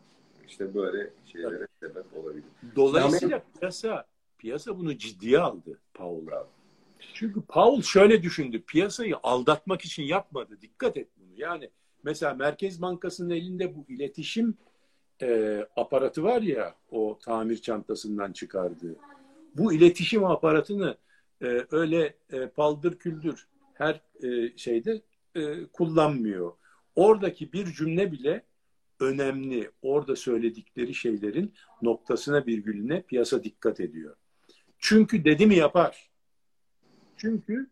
[0.47, 1.69] işte böyle şeylere evet.
[1.79, 2.45] sebep olabilir.
[2.75, 3.59] Dolayısıyla Ama...
[3.59, 4.05] piyasa
[4.37, 6.21] piyasa bunu ciddiye aldı Paul.
[7.13, 8.61] Çünkü Paul şöyle düşündü.
[8.61, 10.57] Piyasayı aldatmak için yapmadı.
[10.61, 11.31] Dikkat et bunu.
[11.35, 11.69] Yani
[12.03, 14.57] mesela Merkez Bankası'nın elinde bu iletişim
[15.21, 18.95] e, aparatı var ya o tamir çantasından çıkardığı.
[19.55, 20.97] Bu iletişim aparatını
[21.41, 25.01] e, öyle e, paldır küldür her e, şeyde
[25.35, 26.53] e, kullanmıyor.
[26.95, 28.43] Oradaki bir cümle bile
[28.99, 29.71] önemli.
[29.81, 34.15] Orada söyledikleri şeylerin noktasına virgülüne piyasa dikkat ediyor.
[34.79, 36.09] Çünkü dedi mi yapar.
[37.17, 37.69] Çünkü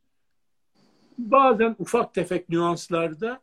[1.17, 3.41] bazen ufak tefek nüanslarda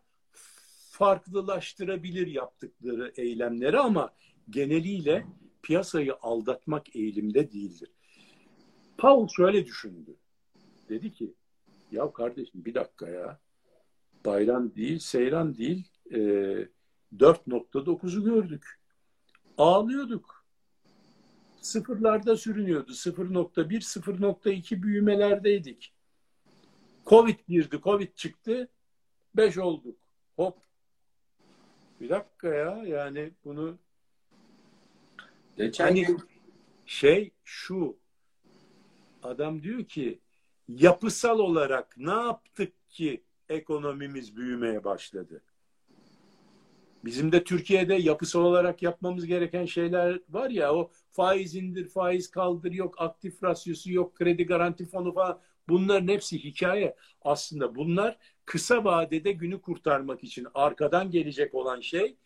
[0.91, 4.15] farklılaştırabilir yaptıkları eylemleri ama
[4.51, 5.27] geneliyle
[5.63, 7.91] piyasayı aldatmak eğilimde değildir.
[8.99, 10.17] Paul şöyle düşündü.
[10.89, 11.35] Dedi ki
[11.93, 13.39] ya kardeşim bir dakika ya
[14.27, 16.19] bayram değil, seyran değil e,
[17.17, 18.81] 4.9'u gördük.
[19.59, 20.45] Ağlıyorduk.
[21.61, 22.93] Sıfırlarda sürünüyordu.
[22.93, 25.93] 0.1, 0.2 büyümelerdeydik.
[27.07, 28.69] Covid girdi, Covid çıktı.
[29.37, 29.97] 5 olduk.
[30.37, 30.59] Hop.
[32.01, 33.79] Bir dakika ya yani bunu
[35.57, 36.07] Geçen hani
[36.87, 37.97] şey şu
[39.23, 40.21] adam diyor ki
[40.69, 45.43] yapısal olarak ne yaptık ki ekonomimiz büyümeye başladı?
[47.05, 52.73] Bizim de Türkiye'de yapısal olarak yapmamız gereken şeyler var ya o faiz indir, faiz kaldır,
[52.73, 55.41] yok aktif rasyosu, yok kredi garanti fonu falan.
[55.69, 56.97] Bunların hepsi hikaye.
[57.23, 62.17] Aslında bunlar kısa vadede günü kurtarmak için arkadan gelecek olan şey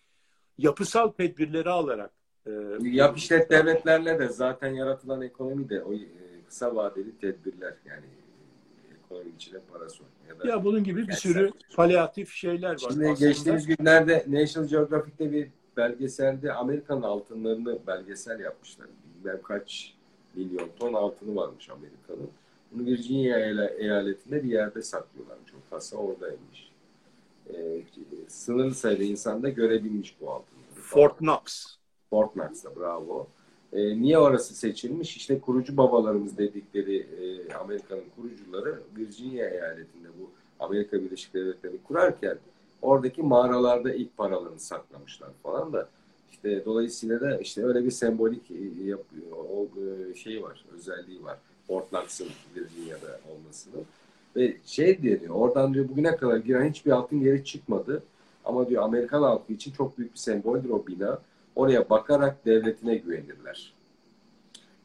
[0.58, 2.10] yapısal tedbirleri alarak.
[2.46, 2.50] E,
[2.82, 5.98] Yap işlet devletlerle de zaten yaratılan ekonomi de o e,
[6.52, 8.04] kısa vadeli tedbirler yani
[9.04, 10.06] ekonominin içine para sok.
[10.28, 12.78] Ya, da ya bunun gibi bir sürü palyatif şeyler var.
[12.78, 13.28] Şimdi Aslında...
[13.28, 18.86] geçtiğimiz günlerde National Geographic'te bir belgeselde Amerikan altınlarını belgesel yapmışlar.
[19.18, 19.94] Bilmem kaç
[20.34, 22.30] milyon ton altını varmış Amerika'nın.
[22.72, 23.38] Bunu Virginia
[23.68, 25.36] eyaletinde bir yerde saklıyorlar.
[25.46, 26.72] Çok kasa oradaymış.
[27.54, 27.82] Ee,
[28.28, 30.82] sınırlı sayıda insan da görebilmiş bu altınları.
[30.82, 31.76] Fort Knox.
[32.10, 33.28] Fort Knox'ta bravo.
[33.72, 35.16] E, niye orası seçilmiş?
[35.16, 42.38] İşte kurucu babalarımız dedikleri e, Amerika'nın kurucuları Virginia eyaletinde bu Amerika Birleşik Devletleri'ni kurarken
[42.82, 45.88] oradaki mağaralarda ilk paralarını saklamışlar falan da
[46.32, 49.26] işte dolayısıyla da işte öyle bir sembolik e, yapıyor.
[49.32, 51.38] O e, şey var, özelliği var.
[51.66, 53.84] Fort Knox'ın Virginia'da olmasının.
[54.36, 58.02] Ve şey diyor, oradan diyor bugüne kadar giren hiçbir altın geri çıkmadı.
[58.44, 61.18] Ama diyor Amerikan halkı için çok büyük bir semboldür o bina
[61.56, 63.74] oraya bakarak devletine güvenirler.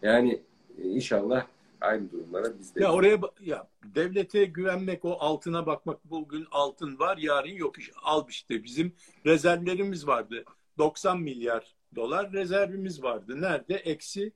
[0.01, 0.41] Yani
[0.77, 1.47] e, inşallah
[1.81, 2.83] aynı durumlara biz de...
[2.83, 7.75] Ya oraya ya devlete güvenmek, o altına bakmak bugün altın var, yarın yok.
[8.03, 8.93] Al işte bizim
[9.25, 10.45] rezervlerimiz vardı.
[10.77, 13.41] 90 milyar dolar rezervimiz vardı.
[13.41, 13.75] Nerede?
[13.75, 14.33] Eksi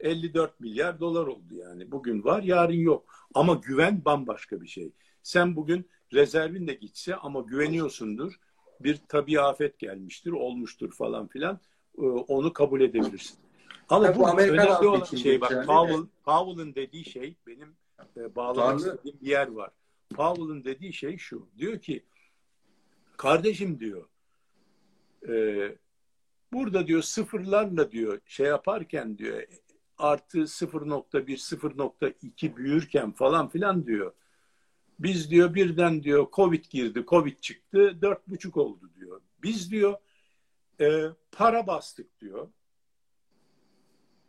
[0.00, 1.92] 54 milyar dolar oldu yani.
[1.92, 3.28] Bugün var, yarın yok.
[3.34, 4.92] Ama güven bambaşka bir şey.
[5.22, 8.40] Sen bugün rezervin de gitse ama güveniyorsundur
[8.80, 11.60] bir tabi afet gelmiştir, olmuştur falan filan.
[11.98, 13.38] E, onu kabul edebilirsin.
[13.88, 17.76] Ama bu önemli olan şey bak Powell, Powell'ın dediği şey benim
[18.16, 19.70] e, bağlamak istediğim bir yer var.
[20.14, 21.48] Powell'ın dediği şey şu.
[21.58, 22.04] Diyor ki
[23.16, 24.08] kardeşim diyor
[25.28, 25.76] e,
[26.52, 29.42] burada diyor sıfırlarla diyor şey yaparken diyor
[29.98, 34.12] artı 0.1 0.2 büyürken falan filan diyor
[34.98, 39.20] biz diyor birden diyor Covid girdi, Covid çıktı, dört buçuk oldu diyor.
[39.42, 39.94] Biz diyor
[40.80, 42.48] e, para bastık diyor.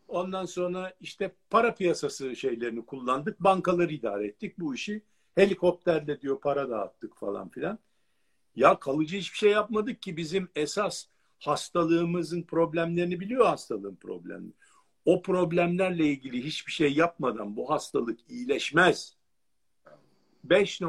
[0.08, 5.04] Ondan sonra işte para piyasası şeylerini kullandık, bankaları idare ettik bu işi.
[5.36, 7.80] Helikopterle diyor para dağıttık falan filan.
[8.56, 11.06] Ya kalıcı hiçbir şey yapmadık ki bizim esas
[11.40, 14.52] hastalığımızın problemlerini biliyor hastalığın problemini.
[15.06, 19.19] O problemlerle ilgili hiçbir şey yapmadan bu hastalık iyileşmez.
[20.44, 20.82] 5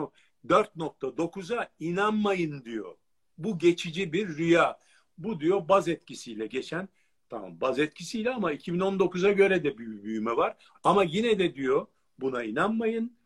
[0.47, 2.95] 4.9'a inanmayın diyor.
[3.39, 4.79] Bu geçici bir rüya.
[5.19, 6.89] Bu diyor baz etkisiyle geçen
[7.31, 10.57] tamam baz etkisiyle ama 2019'a göre de bir büyüme var.
[10.85, 11.87] Ama yine de diyor
[12.21, 13.17] buna inanmayın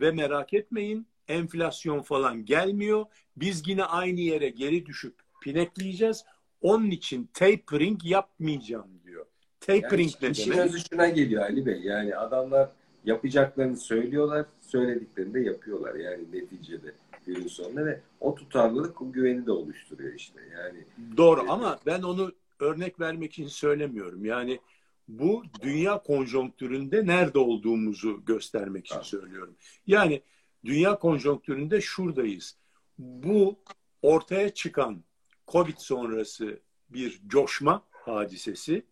[0.00, 3.06] ve merak etmeyin enflasyon falan gelmiyor.
[3.36, 6.24] Biz yine aynı yere geri düşüp pinekleyeceğiz.
[6.60, 9.26] Onun için tapering yapmayacağım diyor.
[9.60, 10.74] Tapering yani ne demek?
[10.74, 11.80] İşin geliyor Ali Bey.
[11.82, 12.70] Yani adamlar
[13.04, 16.94] yapacaklarını söylüyorlar, söylediklerini de yapıyorlar yani neticede
[17.26, 20.84] günün sonunda ve o tutarlılık o güveni de oluşturuyor işte yani.
[21.16, 21.50] Doğru evet.
[21.50, 24.24] ama ben onu örnek vermek için söylemiyorum.
[24.24, 24.60] Yani
[25.08, 29.56] bu dünya konjonktüründe nerede olduğumuzu göstermek için söylüyorum.
[29.86, 30.22] Yani
[30.64, 32.56] dünya konjonktüründe şuradayız.
[32.98, 33.58] Bu
[34.02, 35.04] ortaya çıkan
[35.48, 38.84] Covid sonrası bir coşma hadisesi,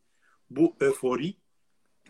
[0.51, 1.35] bu öfori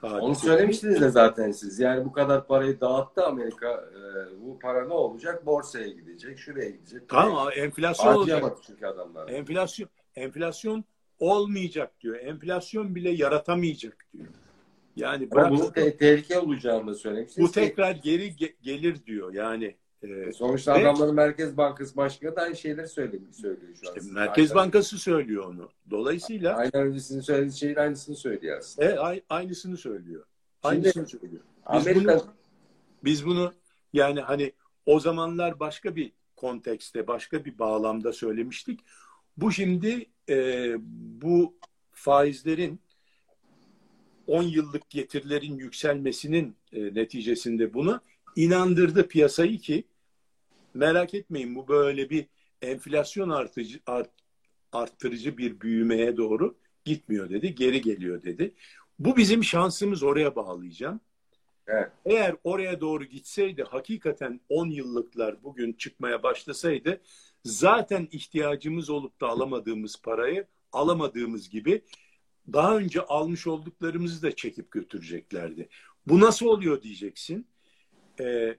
[0.09, 0.25] hadisesi.
[0.25, 1.79] Onu söylemiştiniz de zaten siz.
[1.81, 3.69] Yani bu kadar parayı dağıttı Amerika.
[3.71, 5.47] E, bu para ne olacak?
[5.47, 7.09] Borsaya gidecek, şuraya gidecek.
[7.09, 8.45] Tamam enflasyon olacak.
[8.67, 9.29] çünkü adamlar.
[9.29, 10.85] Enflasyon, enflasyon
[11.19, 12.17] olmayacak diyor.
[12.17, 14.29] Enflasyon bile yaratamayacak diyor.
[14.97, 17.49] Yani Ama bu te- tehlike olacağını söylemiştiniz.
[17.49, 19.35] Bu tekrar geri ge- gelir diyor.
[19.35, 24.13] Yani e, sonuçta ve, adamların Merkez Bankası Başkanı da aynı şeyleri söylüyor, söylüyor şu an.
[24.13, 24.65] Merkez Aynen.
[24.65, 25.71] Bankası söylüyor onu.
[25.91, 28.89] Dolayısıyla aynen öncesinin söylediği şeyin aynısını söylüyor aslında.
[28.89, 30.25] Evet, aynısını söylüyor.
[30.63, 31.43] Aynısını Şimdi, söylüyor.
[31.75, 32.25] Biz Amerika bunu,
[33.05, 33.55] biz bunu
[33.93, 34.53] yani hani
[34.87, 38.81] o zamanlar başka bir kontekste, başka bir bağlamda söylemiştik.
[39.37, 40.75] Bu şimdi e,
[41.23, 41.55] bu
[41.93, 42.81] faizlerin
[44.27, 48.01] 10 yıllık getirilerin yükselmesinin e, neticesinde bunu
[48.37, 49.85] inandırdı piyasayı ki
[50.75, 52.27] merak etmeyin bu böyle bir
[52.63, 54.11] enflasyon artıcı art,
[54.73, 57.55] arttırıcı bir büyümeye doğru gitmiyor dedi.
[57.55, 58.55] Geri geliyor dedi.
[58.99, 61.01] Bu bizim şansımız oraya bağlayacağım.
[61.67, 61.93] Evet.
[62.05, 67.01] Eğer oraya doğru gitseydi hakikaten 10 yıllıklar bugün çıkmaya başlasaydı
[67.45, 71.83] zaten ihtiyacımız olup da alamadığımız parayı alamadığımız gibi
[72.53, 75.69] daha önce almış olduklarımızı da çekip götüreceklerdi.
[76.07, 77.47] Bu nasıl oluyor diyeceksin.
[78.21, 78.57] Ee,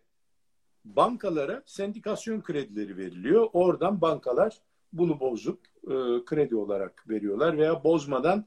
[0.85, 3.49] bankalara sendikasyon kredileri veriliyor.
[3.53, 4.61] Oradan bankalar
[4.93, 8.45] bunu bozup e, kredi olarak veriyorlar veya bozmadan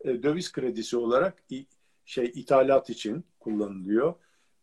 [0.00, 1.66] e, döviz kredisi olarak i,
[2.04, 4.14] şey ithalat için kullanılıyor.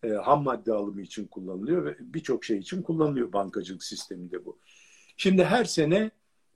[0.03, 4.59] E, ham madde alımı için kullanılıyor ve birçok şey için kullanılıyor bankacılık sisteminde bu.
[5.17, 6.11] Şimdi her sene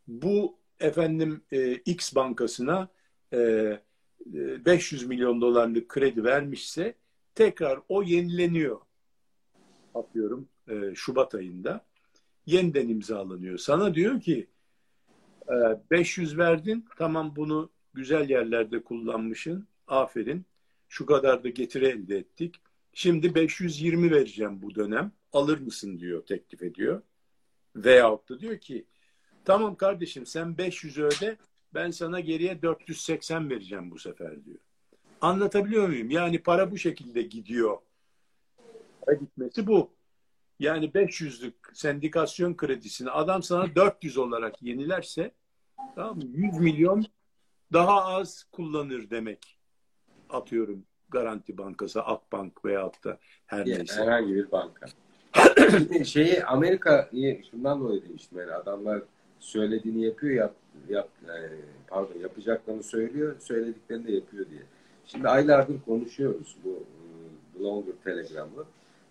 [0.08, 2.88] bu efendim e, X bankasına
[3.34, 3.80] e,
[4.26, 6.94] 500 e, milyon dolarlık kredi vermişse
[7.36, 8.87] tekrar o yenileniyor.
[9.98, 11.86] Atıyorum e, Şubat ayında
[12.46, 13.58] yeniden imzalanıyor.
[13.58, 14.48] Sana diyor ki
[15.50, 15.56] e,
[15.92, 20.46] 500 verdin tamam bunu güzel yerlerde kullanmışsın aferin
[20.90, 22.56] şu kadar da getiri elde ettik.
[22.94, 27.02] Şimdi 520 vereceğim bu dönem alır mısın diyor teklif ediyor.
[27.76, 28.86] Veyahut da diyor ki
[29.46, 31.38] tamam kardeşim sen 500 öde
[31.74, 34.60] ben sana geriye 480 vereceğim bu sefer diyor.
[35.22, 36.12] Anlatabiliyor muyum?
[36.12, 37.78] Yani para bu şekilde gidiyor.
[39.14, 39.92] Gitmesi bu.
[40.60, 45.32] Yani 500'lük sendikasyon kredisini adam sana 400 olarak yenilerse
[45.96, 47.06] tamam 100 milyon
[47.74, 49.60] daha az kullanır demek.
[50.30, 54.02] Atıyorum Garanti Bankası, Akbank veyahut da her neyse.
[54.02, 54.88] Herhangi bir banka.
[56.06, 59.02] şeyi Amerika'yı şundan dolayı demiştim yani adamlar
[59.40, 60.56] söylediğini yapıyor yap,
[60.90, 61.48] yap yani,
[61.88, 64.62] pardon yapacaklarını söylüyor söylediklerini de yapıyor diye.
[65.06, 66.70] Şimdi aylardır konuşuyoruz bu
[67.60, 68.66] e, Longer Telegram'ı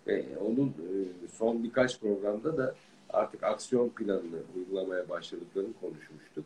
[0.07, 2.75] ve onun e, son birkaç programda da
[3.09, 6.45] artık aksiyon planını uygulamaya başladıklarını konuşmuştuk.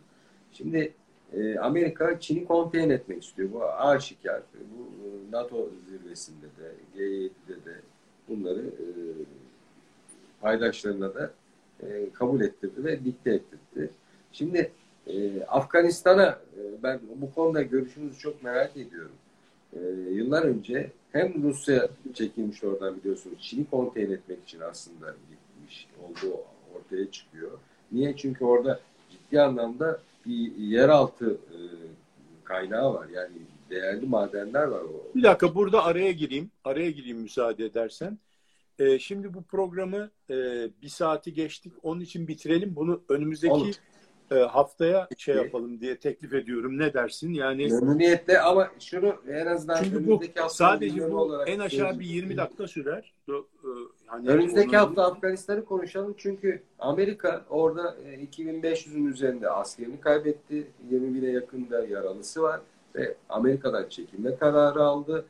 [0.53, 0.93] Şimdi
[1.33, 3.49] e, Amerika Çin'i konteyn etmek istiyor.
[3.53, 4.41] Bu aşikar.
[4.53, 7.75] Bu NATO zirvesinde de G7'de de
[8.27, 8.65] bunları
[10.41, 11.31] paydaşlarına da
[11.83, 13.89] e, kabul ettirdi ve dikte ettirdi.
[14.31, 14.71] Şimdi
[15.07, 19.15] e, Afganistan'a e, ben bu konuda görüşünüzü çok merak ediyorum.
[19.73, 19.79] E,
[20.11, 26.37] yıllar önce hem Rusya çekilmiş oradan biliyorsunuz Çin'i konteyn etmek için aslında gitmiş olduğu
[26.75, 27.51] ortaya çıkıyor.
[27.91, 28.15] Niye?
[28.17, 28.79] Çünkü orada
[29.11, 31.57] ciddi anlamda bir yeraltı e,
[32.43, 33.07] kaynağı var.
[33.09, 33.37] Yani
[33.69, 34.81] değerli madenler var.
[34.81, 35.15] O.
[35.15, 36.51] Bir dakika burada araya gireyim.
[36.63, 38.19] Araya gireyim müsaade edersen.
[38.79, 40.35] E, şimdi bu programı e,
[40.81, 41.73] bir saati geçtik.
[41.83, 42.75] Onun için bitirelim.
[42.75, 43.71] Bunu önümüzdeki
[44.31, 46.79] e, haftaya şey yapalım diye teklif ediyorum.
[46.79, 47.33] Ne dersin?
[47.33, 52.67] Yani memnuniyetle ama şunu en azından çünkü bu sadece bu en aşağı bir 20 dakika
[52.67, 53.13] sürer.
[53.29, 53.33] E,
[54.05, 57.95] hani önümüzdeki hafta Afganistan'ı konuşalım çünkü Amerika orada
[58.33, 60.67] 2500'ün e, üzerinde askerini kaybetti.
[60.91, 62.61] 20 bine yakında yaralısı var
[62.95, 65.25] ve Amerika'dan çekilme kararı aldı.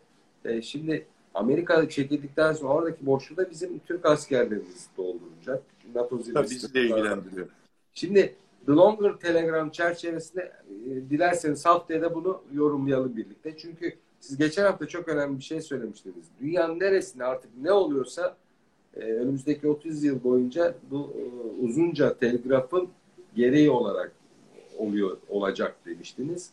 [0.45, 5.63] E, şimdi Amerika çekildikten sonra oradaki boşluğu da bizim Türk askerlerimiz dolduracak.
[5.95, 6.55] NATO zirvesi.
[6.55, 7.47] bizi de ilgilendiriyor.
[7.93, 8.35] Şimdi
[8.65, 13.57] The Longer Telegram çerçevesinde e, dilerseniz haftaya da bunu yorumlayalım birlikte.
[13.57, 16.25] Çünkü siz geçen hafta çok önemli bir şey söylemiştiniz.
[16.41, 18.37] Dünyanın neresinde artık ne oluyorsa
[18.95, 21.21] e, önümüzdeki 30 yıl boyunca bu e,
[21.65, 22.89] uzunca telgrafın
[23.35, 24.11] gereği olarak
[24.77, 26.51] oluyor olacak demiştiniz.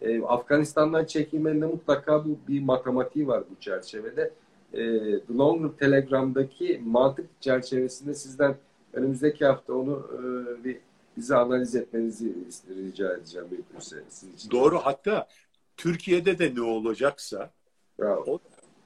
[0.00, 4.30] E, Afganistan'dan çekilmenin mutlaka bu bir matematiği var bu çerçevede.
[4.72, 4.78] e,
[5.20, 8.54] The Longer Telegram'daki mantık çerçevesinde sizden
[8.92, 10.78] önümüzdeki hafta onu e, bir
[11.20, 12.34] bize analiz etmenizi
[12.68, 13.96] rica edeceğim mümkünse.
[14.08, 14.50] Sizin için.
[14.50, 14.78] Doğru.
[14.78, 15.28] Hatta
[15.76, 17.50] Türkiye'de de ne olacaksa
[17.98, 18.24] Bravo.
[18.26, 18.38] o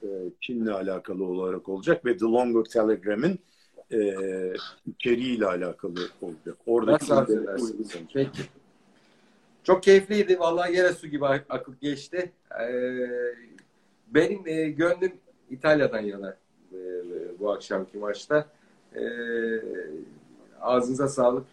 [0.02, 0.08] e,
[0.40, 3.38] Çin'le alakalı olarak olacak ve The Longer Telegram'ın
[3.92, 3.98] e,
[4.86, 6.56] içeriğiyle alakalı olacak.
[6.66, 7.88] Oradaki Nasıl edersiniz?
[8.14, 8.42] Peki.
[9.64, 10.38] Çok keyifliydi.
[10.38, 12.32] Vallahi yere su gibi ak- akıp geçti.
[12.60, 13.08] Ee,
[14.08, 15.12] benim e, gönlüm
[15.50, 16.36] İtalya'dan yana
[16.72, 16.78] e,
[17.40, 18.48] bu akşamki maçta.
[18.96, 19.00] Ee,
[20.60, 21.44] ağzınıza sağlık.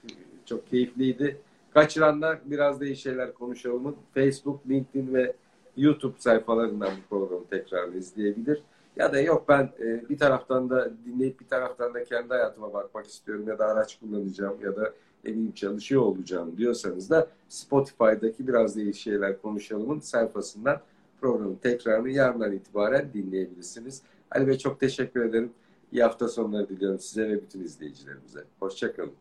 [0.52, 1.38] Çok keyifliydi.
[1.74, 5.34] Kaçıranlar biraz da iyi şeyler konuşalımın Facebook, LinkedIn ve
[5.78, 8.62] YouTube sayfalarından bu programı tekrar izleyebilir.
[8.95, 13.06] Ya da yok ben e, bir taraftan da dinleyip bir taraftan da kendi hayatıma bakmak
[13.08, 14.93] istiyorum ya da araç kullanacağım ya da
[15.24, 20.80] ne bileyim çalışıyor olacağım diyorsanız da Spotify'daki biraz da iyi şeyler konuşalımın sayfasından
[21.22, 24.02] programın tekrarını yarından itibaren dinleyebilirsiniz.
[24.32, 25.52] Ali Bey çok teşekkür ederim.
[25.91, 28.43] İyi hafta sonları diliyorum size ve bütün izleyicilerimize.
[28.60, 29.14] Hoşçakalın.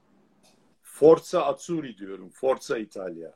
[1.00, 2.30] Forza Azzurri diyorum.
[2.30, 3.34] Forza İtalya.